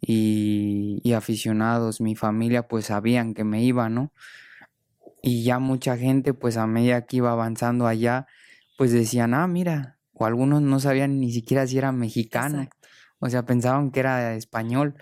y, 0.00 1.00
y 1.02 1.14
aficionados, 1.14 2.00
mi 2.00 2.14
familia 2.14 2.68
pues 2.68 2.86
sabían 2.86 3.34
que 3.34 3.42
me 3.42 3.64
iba, 3.64 3.88
¿no? 3.88 4.12
Y 5.20 5.42
ya 5.42 5.58
mucha 5.58 5.96
gente 5.96 6.32
pues 6.32 6.56
a 6.56 6.68
medida 6.68 7.06
que 7.06 7.16
iba 7.16 7.32
avanzando 7.32 7.88
allá 7.88 8.28
pues 8.78 8.92
decían, 8.92 9.34
ah, 9.34 9.48
mira, 9.48 9.98
o 10.12 10.24
algunos 10.24 10.62
no 10.62 10.78
sabían 10.78 11.18
ni 11.18 11.32
siquiera 11.32 11.66
si 11.66 11.78
era 11.78 11.90
mexicano, 11.90 12.62
Exacto. 12.62 12.88
o 13.18 13.28
sea, 13.30 13.44
pensaban 13.44 13.90
que 13.90 13.98
era 13.98 14.34
español. 14.36 14.94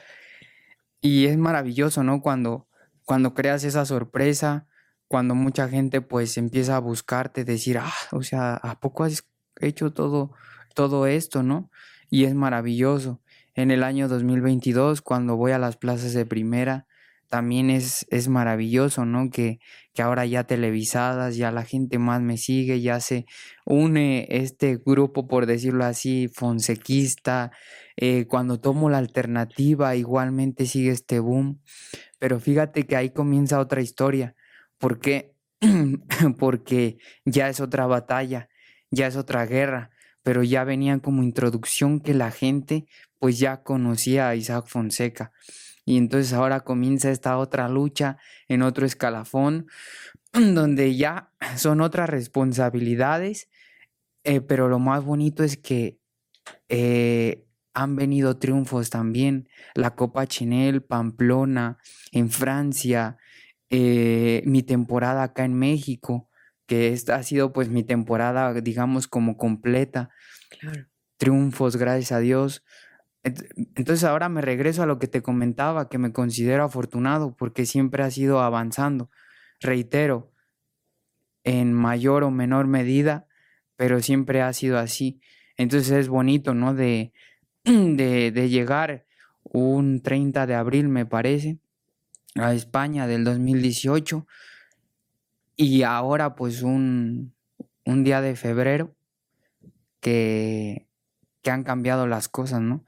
Y 1.03 1.27
es 1.27 1.37
maravilloso, 1.37 2.03
¿no? 2.03 2.23
Cuando, 2.23 2.67
cuando 3.05 3.35
creas 3.35 3.65
esa 3.65 3.85
sorpresa, 3.85 4.69
cuando 5.13 5.35
mucha 5.35 5.69
gente 5.69 6.01
pues 6.01 6.39
empieza 6.39 6.77
a 6.77 6.79
buscarte, 6.79 7.45
decir, 7.45 7.77
ah, 7.77 7.93
o 8.13 8.23
sea, 8.23 8.55
¿a 8.55 8.81
poco 8.81 9.05
has 9.05 9.27
hecho 9.61 9.93
todo, 9.93 10.33
todo 10.75 11.07
esto, 11.07 11.43
no? 11.43 11.71
Y 12.09 12.25
es 12.25 12.35
maravilloso. 12.35 13.21
En 13.55 13.71
el 13.71 13.83
año 13.83 14.09
2022, 14.09 15.03
cuando 15.03 15.37
voy 15.37 15.53
a 15.53 15.59
las 15.59 15.77
plazas 15.77 16.15
de 16.15 16.25
primera, 16.25 16.87
también 17.29 17.69
es, 17.69 18.07
es 18.09 18.29
maravilloso, 18.29 19.05
¿no? 19.05 19.29
Que, 19.29 19.59
que 19.93 20.01
ahora 20.01 20.25
ya 20.25 20.45
televisadas, 20.45 21.37
ya 21.37 21.53
la 21.53 21.65
gente 21.65 21.99
más 21.99 22.23
me 22.23 22.39
sigue, 22.39 22.81
ya 22.81 22.99
se 22.99 23.27
une 23.67 24.27
este 24.31 24.79
grupo, 24.79 25.29
por 25.29 25.45
decirlo 25.45 25.85
así, 25.85 26.31
fonsequista. 26.33 27.53
Eh, 27.99 28.25
cuando 28.27 28.61
tomo 28.61 28.89
la 28.89 28.97
alternativa, 28.97 29.95
igualmente 29.95 30.65
sigue 30.65 30.91
este 30.91 31.21
boom. 31.21 31.61
Pero 32.19 32.41
fíjate 32.41 32.87
que 32.87 32.97
ahí 32.97 33.11
comienza 33.11 33.61
otra 33.61 33.83
historia 33.83 34.37
¿Por 34.83 34.99
qué? 34.99 35.37
Porque 36.41 36.99
ya 37.25 37.49
es 37.49 37.61
otra 37.61 37.87
batalla, 37.87 38.49
ya 38.91 39.07
es 39.07 39.15
otra 39.15 39.47
guerra, 39.47 39.91
pero 40.25 40.43
ya 40.43 40.65
venían 40.65 40.99
como 40.99 41.23
introducción 41.23 42.01
que 42.01 42.15
la 42.15 42.33
gente 42.33 42.87
pues 43.21 43.39
ya 43.39 43.63
conocía 43.63 44.29
a 44.29 44.35
Isaac 44.35 44.67
Fonseca. 44.67 45.31
Y 45.85 45.99
entonces 45.99 46.33
ahora 46.33 46.63
comienza 46.63 47.13
esta 47.13 47.39
otra 47.39 47.69
lucha 47.69 48.19
en 48.49 48.63
otro 48.63 48.85
escalafón, 48.85 49.69
donde 50.33 50.97
ya 50.97 51.31
son 51.55 51.81
otras 51.81 52.11
responsabilidades, 52.11 53.49
eh, 54.25 54.41
pero 54.41 54.67
lo 54.67 54.81
más 54.81 55.05
bonito 55.05 55.45
es 55.45 55.57
que 55.57 56.01
eh, 56.69 57.47
han 57.73 57.95
venido 57.95 58.37
triunfos 58.37 58.91
también. 58.91 59.49
La 59.77 59.95
Copa 59.95 60.27
Chinel, 60.27 60.83
Pamplona, 60.83 61.79
en 62.11 62.31
Francia, 62.31 63.17
eh, 63.75 64.43
mi 64.45 64.63
temporada 64.63 65.23
acá 65.23 65.47
en 65.47 65.55
México, 65.55 66.29
que 66.67 66.93
esta 66.93 67.17
ha 67.17 67.23
sido 67.23 67.55
pues 67.55 67.71
mi 67.71 67.83
temporada, 67.83 68.53
digamos, 68.61 69.09
como 69.09 69.39
completa. 69.39 70.11
Claro. 70.61 70.89
Triunfos, 71.17 71.77
gracias 71.77 72.13
a 72.13 72.19
Dios. 72.19 72.63
Entonces 73.25 74.05
ahora 74.05 74.29
me 74.29 74.43
regreso 74.43 74.83
a 74.83 74.87
lo 74.87 74.99
que 74.99 75.07
te 75.07 75.23
comentaba, 75.23 75.89
que 75.89 75.97
me 75.97 76.13
considero 76.13 76.65
afortunado 76.65 77.35
porque 77.35 77.65
siempre 77.65 78.03
ha 78.03 78.11
sido 78.11 78.41
avanzando. 78.41 79.09
Reitero, 79.59 80.35
en 81.43 81.73
mayor 81.73 82.25
o 82.25 82.31
menor 82.31 82.67
medida, 82.67 83.27
pero 83.77 84.03
siempre 84.03 84.43
ha 84.43 84.53
sido 84.53 84.79
así. 84.79 85.23
Entonces 85.57 85.91
es 85.93 86.09
bonito, 86.09 86.53
¿no? 86.53 86.75
De, 86.75 87.15
de, 87.65 88.33
de 88.33 88.49
llegar 88.51 89.07
un 89.45 90.03
30 90.03 90.47
de 90.47 90.57
abril, 90.57 90.89
me 90.89 91.07
parece, 91.07 91.59
a 92.37 92.55
España 92.55 93.07
del 93.07 93.25
2018 93.25 94.27
y 95.57 95.83
ahora 95.83 96.35
pues 96.35 96.63
un, 96.63 97.35
un 97.85 98.05
día 98.05 98.21
de 98.21 98.37
febrero 98.37 98.95
que, 100.01 100.87
que, 101.43 101.51
han 101.51 101.63
cambiado 101.63 102.07
las 102.07 102.29
cosas, 102.29 102.61
¿no? 102.61 102.85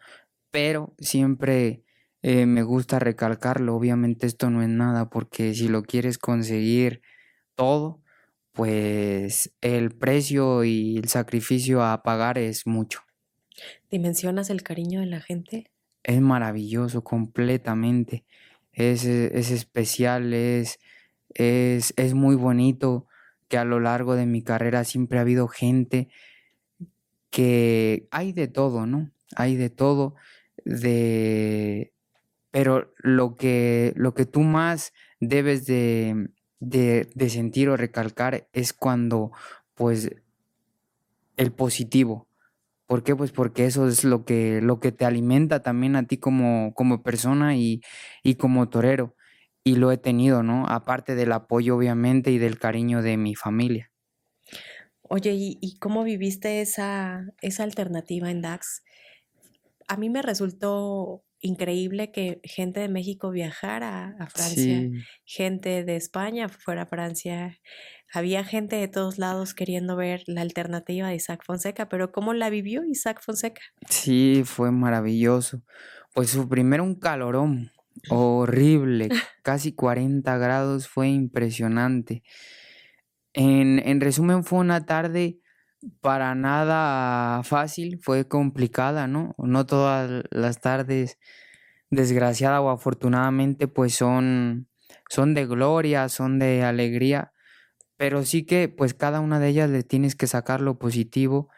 Pero 0.51 0.95
siempre 0.99 1.85
eh, 2.23 2.47
me 2.47 2.63
gusta 2.63 2.99
recalcarlo, 2.99 3.77
obviamente 3.77 4.27
esto 4.27 4.51
no 4.51 4.63
es 4.63 4.69
nada 4.69 5.11
porque 5.11 5.55
si 5.55 5.69
lo 5.69 5.83
quieres 5.83 6.19
conseguir 6.19 7.03
todo, 7.55 8.03
pues 8.53 9.53
el 9.61 9.91
precio 9.91 10.65
y 10.65 10.97
el 10.97 11.09
sacrificio 11.09 11.83
a 11.83 12.03
pagar 12.03 12.39
es 12.39 12.67
mucho. 12.67 13.01
¿Dimensionas 13.91 14.51
el 14.51 14.63
cariño 14.63 15.01
de 15.01 15.07
la 15.07 15.21
gente? 15.21 15.71
Es 16.03 16.21
maravilloso 16.21 17.05
completamente 17.05 18.25
es, 18.75 19.05
es 19.05 19.51
especial, 19.51 20.35
es, 20.35 20.79
es, 21.35 21.95
es 21.97 22.15
muy 22.15 22.37
bonito 22.37 23.07
que 23.49 23.59
a 23.59 23.65
lo 23.65 23.81
largo 23.81 24.15
de 24.15 24.27
mi 24.27 24.43
carrera 24.43 24.85
siempre 24.85 25.19
ha 25.19 25.23
habido 25.23 25.49
gente 25.49 26.09
que 27.31 28.07
hay 28.11 28.33
de 28.33 28.49
todo, 28.49 28.87
¿no? 28.87 29.11
Hay 29.37 29.57
de 29.57 29.71
todo, 29.71 30.15
de... 30.65 31.93
Pero 32.51 32.95
lo 32.99 33.35
que, 33.35 33.93
lo 33.97 34.15
que 34.15 34.27
tú 34.27 34.43
más 34.43 34.93
debes 35.19 35.67
de, 35.67 36.29
de, 36.61 37.11
de 37.13 37.31
sentir 37.31 37.69
o 37.69 37.77
recalcar 37.77 38.47
es 38.53 38.73
cuando, 38.73 39.33
pues, 39.75 40.11
el 41.37 41.51
positivo, 41.53 42.29
¿Por 42.87 43.03
qué? 43.03 43.17
Pues 43.17 43.33
porque 43.33 43.65
eso 43.67 43.89
es 43.89 44.05
lo 44.05 44.25
que, 44.25 44.61
lo 44.63 44.79
que 44.81 44.93
te 44.93 45.05
alimenta 45.07 45.63
también 45.63 45.97
a 45.97 46.07
ti 46.07 46.19
como, 46.19 46.75
como 46.75 47.03
persona 47.03 47.57
y, 47.57 47.81
y 48.23 48.35
como 48.37 48.69
torero. 48.69 49.17
Y 49.65 49.77
lo 49.77 49.91
he 49.93 49.97
tenido, 49.99 50.43
¿no? 50.43 50.67
Aparte 50.69 51.15
del 51.15 51.33
apoyo, 51.33 51.77
obviamente, 51.77 52.31
y 52.31 52.39
del 52.39 52.59
cariño 52.59 53.01
de 53.03 53.17
mi 53.17 53.35
familia. 53.35 53.91
Oye, 55.03 55.33
¿y, 55.35 55.59
y 55.61 55.79
cómo 55.79 56.03
viviste 56.05 56.61
esa, 56.61 57.27
esa 57.41 57.63
alternativa 57.65 58.31
en 58.31 58.43
DAX? 58.43 58.83
A 59.89 59.97
mí 59.97 60.09
me 60.11 60.23
resultó 60.23 61.24
increíble 61.45 62.13
que 62.13 62.41
gente 62.45 62.81
de 62.81 62.89
México 62.89 63.31
viajara 63.31 64.17
a 64.19 64.27
Francia, 64.29 64.89
Sí, 64.89 65.07
gente 65.25 65.85
de 65.85 65.97
España 65.97 66.49
fuera 66.49 66.83
a 66.83 66.87
Francia, 66.87 67.59
había 68.13 68.45
gente 68.45 68.77
de 68.77 68.89
todos 68.89 69.19
lados 69.19 69.55
queriendo 69.55 69.97
ver 69.97 70.23
la 70.27 70.43
alternativa 70.43 71.09
de 71.09 71.17
Isaac 71.17 71.43
Fonseca, 71.47 71.89
pero 71.89 72.13
¿cómo 72.13 72.35
la 72.35 72.51
vivió 72.51 72.85
Isaac 72.85 73.21
Fonseca? 73.23 73.63
sí, 73.89 74.43
fue 74.45 74.71
maravilloso. 74.71 75.63
Pues 76.15 76.31
su 76.31 76.49
primero 76.49 76.85
un 76.85 76.99
calorón 76.99 77.71
horrible, 78.09 79.11
casi 79.43 79.75
40 79.75 80.37
grados, 80.39 80.89
fue 80.89 81.09
impresionante. 81.09 82.23
En, 83.33 83.81
en 83.81 84.01
resumen, 84.01 84.45
fue 84.45 84.61
una 84.61 84.87
tarde 84.87 85.41
para 86.01 86.35
nada 86.35 87.43
fácil, 87.43 87.99
fue 88.03 88.27
complicada, 88.29 89.07
¿no? 89.07 89.35
No 89.39 89.67
todas 89.67 90.25
las 90.31 90.61
tardes, 90.61 91.19
desgraciada 91.91 92.61
o 92.61 92.71
afortunadamente, 92.71 93.69
pues 93.69 93.95
son, 93.95 94.69
son 95.09 95.35
de 95.35 95.47
gloria, 95.47 96.09
son 96.09 96.39
de 96.39 96.63
alegría, 96.65 97.33
pero 97.97 98.25
sí 98.25 98.45
que 98.45 98.69
pues 98.69 98.95
cada 98.95 99.21
una 99.21 99.41
de 99.41 99.49
ellas 99.49 99.71
le 99.71 99.83
tienes 99.83 100.17
que 100.17 100.27
sacar 100.27 100.61
lo 100.61 100.79
positivo 100.79 101.49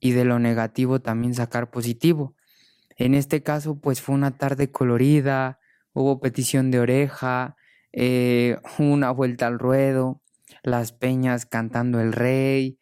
y 0.00 0.12
de 0.12 0.24
lo 0.24 0.38
negativo 0.38 1.00
también 1.00 1.34
sacar 1.34 1.70
positivo. 1.70 2.34
En 2.96 3.14
este 3.14 3.42
caso, 3.42 3.80
pues 3.80 4.00
fue 4.00 4.14
una 4.14 4.36
tarde 4.38 4.70
colorida, 4.70 5.60
hubo 5.92 6.20
petición 6.20 6.70
de 6.70 6.80
oreja, 6.80 7.56
eh, 7.92 8.58
una 8.78 9.10
vuelta 9.10 9.46
al 9.46 9.58
ruedo, 9.58 10.22
las 10.62 10.92
peñas 10.92 11.46
cantando 11.46 12.00
el 12.00 12.12
rey. 12.12 12.78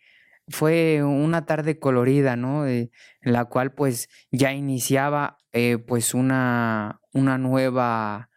Fue 0.49 1.03
una 1.03 1.47
tarde 1.47 1.79
colorida, 1.79 2.37
¿no? 2.37 2.67
en 2.67 2.91
la 3.23 3.47
cual 3.47 3.73
pues 3.73 4.09
ya 4.31 4.53
iniciaba 4.53 5.39
eh, 5.53 5.79
pues 5.79 6.15
una, 6.15 7.01
una 7.13 7.39
nueva 7.39 8.29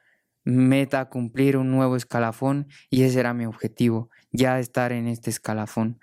meta 0.46 1.02
a 1.02 1.10
cumplir, 1.10 1.58
un 1.58 1.72
nuevo 1.72 1.98
escalafón 1.98 2.68
y 2.90 3.04
ese 3.04 3.20
era 3.20 3.34
mi 3.34 3.46
objetivo, 3.46 4.10
ya 4.32 4.60
estar 4.60 4.94
en 4.94 5.08
este 5.08 5.30
escalafón. 5.30 6.00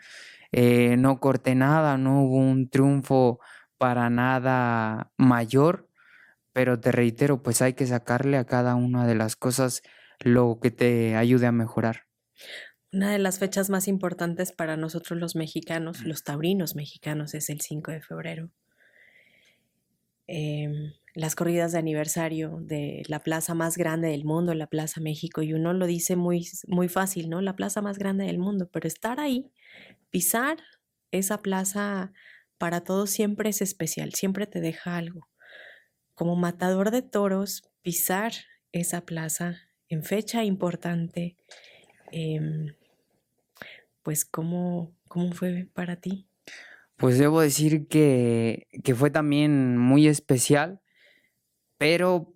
Eh, 0.53 0.97
no 0.99 1.19
corté 1.19 1.55
nada, 1.55 1.97
no 1.97 2.23
hubo 2.23 2.37
un 2.37 2.69
triunfo 2.69 3.41
para 3.79 4.11
nada 4.11 5.11
mayor, 5.17 5.89
pero 6.53 6.79
te 6.79 6.93
reitero, 6.93 7.43
pues 7.43 7.63
hay 7.63 7.73
que 7.75 7.87
sacarle 7.87 8.37
a 8.37 8.45
cada 8.45 8.75
una 8.75 9.07
de 9.07 9.15
las 9.15 9.35
cosas 9.37 9.83
lo 10.21 10.59
que 10.63 10.71
te 10.71 11.17
ayude 11.17 11.47
a 11.47 11.53
mejorar. 11.53 12.03
Una 12.95 13.11
de 13.11 13.19
las 13.19 13.41
fechas 13.41 13.71
más 13.71 13.89
importantes 13.89 14.53
para 14.53 14.77
nosotros 14.77 15.19
los 15.19 15.35
mexicanos, 15.35 16.05
los 16.05 16.23
taurinos 16.23 16.77
mexicanos, 16.77 17.35
es 17.35 17.51
el 17.51 17.61
5 17.61 17.91
de 17.91 18.01
febrero. 18.01 18.51
Em, 20.29 20.93
las 21.13 21.35
corridas 21.35 21.73
de 21.73 21.79
aniversario 21.79 22.61
de 22.61 23.03
la 23.09 23.19
plaza 23.19 23.53
más 23.53 23.77
grande 23.77 24.11
del 24.11 24.25
mundo, 24.25 24.55
la 24.55 24.69
Plaza 24.69 25.01
México, 25.01 25.43
y 25.43 25.55
uno 25.55 25.73
lo 25.73 25.87
dice 25.87 26.15
muy, 26.15 26.47
muy 26.69 26.89
fácil, 26.89 27.29
¿no? 27.31 27.41
La 27.41 27.57
plaza 27.57 27.83
más 27.83 27.99
grande 27.99 28.27
del 28.27 28.39
mundo, 28.39 28.69
pero 28.73 28.87
estar 28.87 29.19
ahí, 29.19 29.51
pisar 30.11 30.59
esa 31.11 31.39
plaza 31.43 32.13
para 32.59 32.83
todos 32.85 33.11
siempre 33.11 33.51
es 33.51 33.61
especial, 33.61 34.15
siempre 34.15 34.47
te 34.47 34.61
deja 34.61 34.97
algo. 34.97 35.29
Como 36.15 36.37
matador 36.37 36.93
de 36.93 37.03
toros, 37.03 37.65
pisar 37.83 38.35
esa 38.71 39.05
plaza 39.05 39.57
en 39.89 40.05
fecha 40.05 40.45
importante, 40.45 41.37
em, 42.13 42.69
pues 44.05 44.25
¿cómo, 44.25 44.95
¿cómo 45.09 45.33
fue 45.33 45.69
para 45.75 45.97
ti? 45.97 46.29
Pues 46.97 47.19
debo 47.19 47.41
decir 47.41 47.89
que, 47.89 48.69
que 48.85 48.95
fue 48.95 49.11
también 49.11 49.77
muy 49.77 50.07
especial, 50.07 50.81
pero 51.77 52.33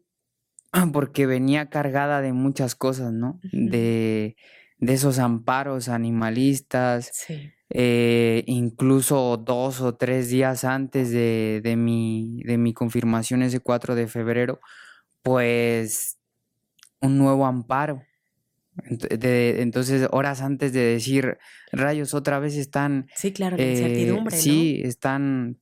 porque 0.92 1.26
venía 1.26 1.70
cargada 1.70 2.20
de 2.20 2.32
muchas 2.32 2.74
cosas, 2.74 3.12
¿no? 3.12 3.38
de, 3.52 4.34
de, 4.78 4.92
esos 4.92 5.20
amparos 5.20 5.88
animalistas, 5.88 7.10
sí. 7.12 7.52
Eh, 7.70 8.44
incluso 8.46 9.36
dos 9.36 9.82
o 9.82 9.94
tres 9.94 10.30
días 10.30 10.64
antes 10.64 11.10
de, 11.10 11.60
de, 11.62 11.76
mi, 11.76 12.40
de 12.44 12.56
mi 12.56 12.72
confirmación 12.72 13.42
ese 13.42 13.60
4 13.60 13.94
de 13.94 14.08
febrero, 14.08 14.60
pues 15.22 16.18
un 17.00 17.18
nuevo 17.18 17.44
amparo. 17.44 18.02
Entonces, 18.84 20.08
horas 20.10 20.40
antes 20.40 20.72
de 20.72 20.80
decir, 20.80 21.38
rayos, 21.72 22.14
otra 22.14 22.38
vez 22.38 22.56
están... 22.56 23.08
Sí, 23.14 23.32
claro, 23.32 23.56
la 23.56 23.64
incertidumbre. 23.64 24.36
Eh, 24.36 24.40
sí, 24.40 24.80
están 24.84 25.58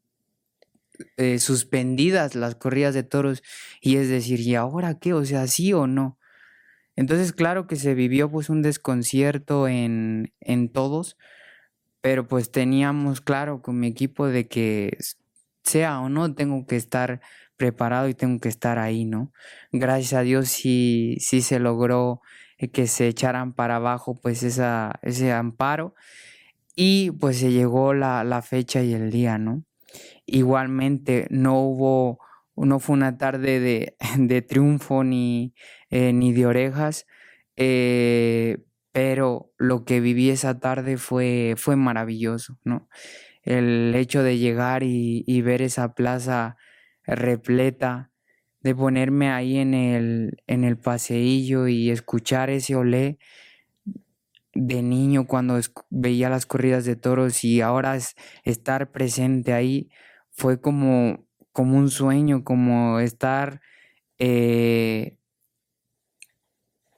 eh, 1.16 1.38
suspendidas 1.38 2.34
las 2.34 2.54
corridas 2.54 2.94
de 2.94 3.02
toros 3.02 3.42
y 3.80 3.96
es 3.96 4.08
decir, 4.08 4.40
¿y 4.40 4.54
ahora 4.54 4.98
qué? 4.98 5.12
O 5.12 5.24
sea, 5.24 5.46
sí 5.46 5.72
o 5.72 5.86
no. 5.86 6.18
Entonces, 6.94 7.32
claro 7.32 7.66
que 7.66 7.76
se 7.76 7.94
vivió 7.94 8.30
pues 8.30 8.48
un 8.48 8.62
desconcierto 8.62 9.68
en, 9.68 10.32
en 10.40 10.70
todos, 10.70 11.16
pero 12.00 12.26
pues 12.26 12.50
teníamos 12.50 13.20
claro 13.20 13.60
con 13.60 13.78
mi 13.78 13.88
equipo 13.88 14.26
de 14.26 14.48
que 14.48 14.96
sea 15.62 16.00
o 16.00 16.08
no, 16.08 16.34
tengo 16.34 16.66
que 16.66 16.76
estar 16.76 17.20
preparado 17.56 18.08
y 18.08 18.14
tengo 18.14 18.38
que 18.40 18.48
estar 18.48 18.78
ahí, 18.78 19.04
¿no? 19.04 19.32
Gracias 19.72 20.14
a 20.14 20.22
Dios 20.22 20.48
sí, 20.48 21.16
sí 21.20 21.42
se 21.42 21.58
logró 21.58 22.20
que 22.72 22.86
se 22.86 23.08
echaran 23.08 23.52
para 23.52 23.76
abajo 23.76 24.18
pues 24.20 24.42
ese 24.42 25.32
amparo 25.32 25.94
y 26.74 27.10
pues 27.12 27.38
se 27.38 27.52
llegó 27.52 27.94
la, 27.94 28.22
la 28.24 28.42
fecha 28.42 28.82
y 28.82 28.94
el 28.94 29.10
día, 29.10 29.38
¿no? 29.38 29.64
Igualmente 30.26 31.26
no 31.30 31.60
hubo, 31.60 32.18
no 32.56 32.78
fue 32.78 32.94
una 32.94 33.16
tarde 33.18 33.60
de, 33.60 33.96
de 34.18 34.42
triunfo 34.42 35.04
ni, 35.04 35.54
eh, 35.90 36.12
ni 36.12 36.32
de 36.32 36.46
orejas, 36.46 37.06
eh, 37.56 38.58
pero 38.92 39.52
lo 39.58 39.84
que 39.84 40.00
viví 40.00 40.30
esa 40.30 40.58
tarde 40.58 40.96
fue, 40.96 41.54
fue 41.56 41.76
maravilloso, 41.76 42.58
¿no? 42.64 42.88
El 43.42 43.94
hecho 43.94 44.22
de 44.22 44.38
llegar 44.38 44.82
y, 44.82 45.40
ver 45.42 45.62
esa 45.62 45.94
plaza 45.94 46.56
repleta, 47.04 48.10
de 48.66 48.74
ponerme 48.74 49.30
ahí 49.30 49.58
en 49.58 49.74
el, 49.74 50.42
en 50.48 50.64
el 50.64 50.76
paseillo 50.76 51.68
y 51.68 51.90
escuchar 51.90 52.50
ese 52.50 52.74
olé 52.74 53.16
de 54.54 54.82
niño 54.82 55.28
cuando 55.28 55.60
veía 55.88 56.28
las 56.28 56.46
corridas 56.46 56.84
de 56.84 56.96
toros 56.96 57.44
y 57.44 57.60
ahora 57.60 57.96
estar 58.42 58.90
presente 58.90 59.52
ahí 59.52 59.88
fue 60.32 60.60
como, 60.60 61.28
como 61.52 61.78
un 61.78 61.90
sueño, 61.90 62.42
como 62.42 62.98
estar 62.98 63.60
eh, 64.18 65.16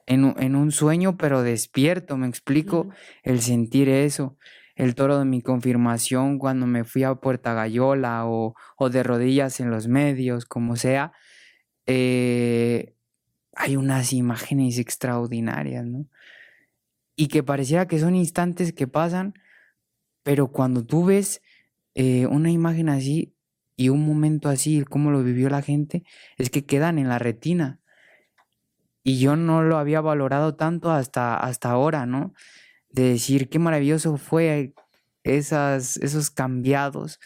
en, 0.07 0.55
un 0.55 0.71
sueño, 0.71 1.17
pero 1.17 1.43
despierto, 1.43 2.17
me 2.17 2.27
explico, 2.27 2.89
el 3.21 3.41
sentir 3.41 3.89
eso. 3.89 4.39
El 4.75 4.95
toro 4.95 5.19
de 5.19 5.25
mi 5.25 5.43
confirmación 5.43 6.39
cuando 6.39 6.65
me 6.65 6.83
fui 6.83 7.03
a 7.03 7.13
Puerta 7.13 7.53
Gallola 7.53 8.25
o, 8.25 8.55
de 8.89 9.03
rodillas 9.03 9.59
en 9.59 9.69
los 9.69 9.87
medios, 9.87 10.45
como 10.45 10.77
sea, 10.77 11.11
eh, 11.85 12.95
hay 13.53 13.75
unas 13.75 14.13
imágenes 14.13 14.77
extraordinarias, 14.77 15.85
¿no? 15.85 16.07
Y 17.15 17.27
que 17.27 17.43
pareciera 17.43 17.87
que 17.87 17.99
son 17.99 18.15
instantes 18.15 18.71
que 18.71 18.87
pasan, 18.87 19.33
pero 20.23 20.51
cuando 20.51 20.85
tú 20.85 21.05
ves 21.05 21.41
eh, 21.95 22.27
una 22.27 22.51
imagen 22.51 22.87
así 22.89 23.33
y 23.75 23.89
un 23.89 24.05
momento 24.05 24.49
así, 24.49 24.83
cómo 24.83 25.11
lo 25.11 25.23
vivió 25.23 25.49
la 25.49 25.61
gente, 25.61 26.03
es 26.37 26.49
que 26.49 26.65
quedan 26.65 26.97
en 26.99 27.09
la 27.09 27.19
retina 27.19 27.79
y 29.03 29.19
yo 29.19 29.35
no 29.35 29.63
lo 29.63 29.77
había 29.77 30.01
valorado 30.01 30.55
tanto 30.55 30.91
hasta, 30.91 31.35
hasta 31.35 31.71
ahora, 31.71 32.05
¿no? 32.05 32.33
De 32.89 33.03
decir 33.03 33.49
qué 33.49 33.59
maravilloso 33.59 34.17
fue 34.17 34.73
esas, 35.23 35.97
esos 35.97 36.29
cambiados, 36.29 37.19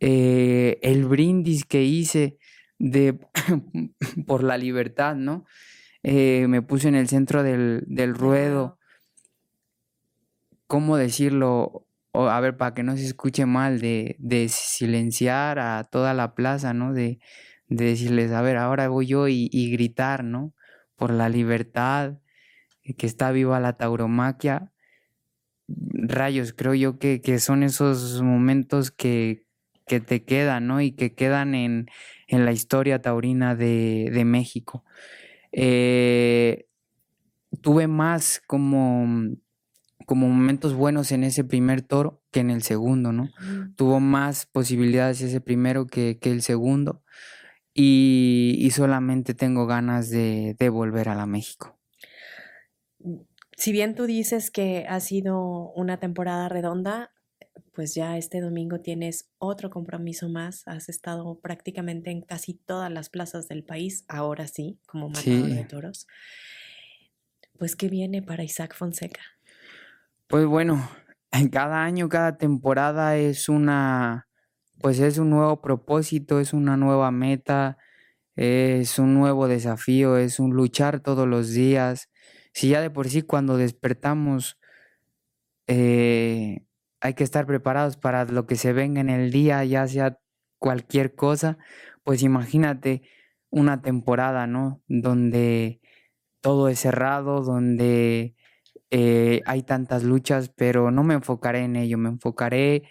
eh, 0.00 0.78
el 0.82 1.04
brindis 1.04 1.64
que 1.64 1.82
hice 1.84 2.38
de, 2.78 3.18
por 4.26 4.42
la 4.42 4.58
libertad, 4.58 5.16
¿no? 5.16 5.44
Eh, 6.02 6.46
me 6.48 6.62
puse 6.62 6.88
en 6.88 6.94
el 6.94 7.08
centro 7.08 7.42
del, 7.42 8.14
ruedo. 8.14 8.78
¿Cómo 10.66 10.96
decirlo? 10.96 11.82
a 12.12 12.40
ver, 12.40 12.56
para 12.56 12.72
que 12.72 12.82
no 12.82 12.96
se 12.96 13.04
escuche 13.04 13.44
mal, 13.44 13.78
de, 13.80 14.46
silenciar 14.48 15.58
a 15.58 15.84
toda 15.84 16.14
la 16.14 16.34
plaza, 16.34 16.72
¿no? 16.72 16.92
De, 16.92 17.18
decirles, 17.68 18.30
a 18.32 18.42
ver, 18.42 18.56
ahora 18.56 18.88
voy 18.88 19.06
yo 19.06 19.28
y, 19.28 19.48
y 19.52 19.70
gritar, 19.72 20.22
¿no? 20.22 20.54
por 20.96 21.12
la 21.12 21.28
libertad, 21.28 22.18
eh, 22.82 22.94
que 22.94 23.06
está 23.06 23.30
viva 23.30 23.60
la 23.60 23.74
tauromaquia. 23.74 24.72
Rayos, 25.68 26.52
creo 26.52 26.74
yo 26.74 26.98
que, 26.98 27.20
son 27.38 27.62
esos 27.62 28.22
momentos 28.22 28.90
que, 28.90 29.44
te 29.86 30.24
quedan, 30.24 30.66
¿no? 30.66 30.80
Y 30.80 30.92
que 30.92 31.14
quedan 31.14 31.54
en, 31.54 31.86
la 32.28 32.52
historia 32.52 33.00
taurina 33.00 33.54
de, 33.54 34.22
México. 34.24 34.84
Eh, 35.52 36.66
tuve 37.60 37.86
más 37.86 38.42
como, 38.46 39.36
como 40.06 40.28
momentos 40.28 40.74
buenos 40.74 41.12
en 41.12 41.24
ese 41.24 41.44
primer 41.44 41.82
toro 41.82 42.22
que 42.30 42.40
en 42.40 42.50
el 42.50 42.62
segundo, 42.62 43.12
¿no? 43.12 43.30
Tuvo 43.76 44.00
más 44.00 44.46
posibilidades 44.46 45.20
ese 45.20 45.40
primero 45.40 45.86
que, 45.86 46.18
que 46.18 46.30
el 46.30 46.42
segundo 46.42 47.02
y, 47.78 48.70
solamente 48.72 49.34
tengo 49.34 49.66
ganas 49.66 50.08
de, 50.08 50.56
volver 50.70 51.10
a 51.10 51.14
la 51.14 51.26
México. 51.26 51.78
Si 53.56 53.72
bien 53.72 53.94
tú 53.94 54.06
dices 54.06 54.50
que 54.50 54.86
ha 54.88 55.00
sido 55.00 55.70
una 55.72 55.98
temporada 55.98 56.48
redonda, 56.48 57.12
pues 57.76 57.94
ya 57.94 58.16
este 58.16 58.40
domingo 58.40 58.80
tienes 58.80 59.28
otro 59.36 59.68
compromiso 59.68 60.30
más. 60.30 60.66
Has 60.66 60.88
estado 60.88 61.38
prácticamente 61.40 62.10
en 62.10 62.22
casi 62.22 62.54
todas 62.54 62.90
las 62.90 63.10
plazas 63.10 63.48
del 63.48 63.64
país, 63.64 64.06
ahora 64.08 64.46
sí, 64.46 64.80
como 64.86 65.10
matador 65.10 65.50
de 65.50 65.64
toros. 65.64 66.06
Pues, 67.58 67.76
¿qué 67.76 67.90
viene 67.90 68.22
para 68.22 68.44
Isaac 68.44 68.74
Fonseca? 68.74 69.20
Pues 70.26 70.46
bueno, 70.46 70.88
cada 71.52 71.84
año, 71.84 72.08
cada 72.08 72.38
temporada 72.38 73.18
es 73.18 73.50
una, 73.50 74.26
pues 74.80 74.98
es 74.98 75.18
un 75.18 75.28
nuevo 75.28 75.60
propósito, 75.60 76.40
es 76.40 76.54
una 76.54 76.78
nueva 76.78 77.10
meta, 77.10 77.76
es 78.36 78.98
un 78.98 79.12
nuevo 79.12 79.48
desafío, 79.48 80.16
es 80.16 80.40
un 80.40 80.54
luchar 80.54 81.00
todos 81.00 81.28
los 81.28 81.50
días. 81.52 82.08
Si 82.54 82.70
ya 82.70 82.80
de 82.80 82.88
por 82.88 83.10
sí 83.10 83.20
cuando 83.20 83.58
despertamos 83.58 84.58
eh, 85.66 86.62
hay 87.00 87.14
que 87.14 87.24
estar 87.24 87.46
preparados 87.46 87.96
para 87.96 88.24
lo 88.24 88.46
que 88.46 88.56
se 88.56 88.72
venga 88.72 89.00
en 89.00 89.10
el 89.10 89.30
día, 89.30 89.64
ya 89.64 89.86
sea 89.86 90.18
cualquier 90.58 91.14
cosa, 91.14 91.58
pues 92.04 92.22
imagínate 92.22 93.02
una 93.50 93.82
temporada, 93.82 94.46
¿no? 94.46 94.82
Donde 94.88 95.80
todo 96.40 96.68
es 96.68 96.80
cerrado, 96.80 97.42
donde 97.42 98.34
eh, 98.90 99.42
hay 99.46 99.62
tantas 99.62 100.04
luchas, 100.04 100.48
pero 100.48 100.90
no 100.90 101.04
me 101.04 101.14
enfocaré 101.14 101.64
en 101.64 101.76
ello, 101.76 101.98
me 101.98 102.08
enfocaré 102.08 102.84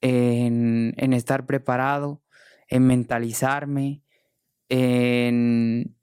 en, 0.00 0.94
en 0.96 1.12
estar 1.12 1.46
preparado, 1.46 2.22
en 2.68 2.86
mentalizarme, 2.86 4.02
en, 4.68 5.97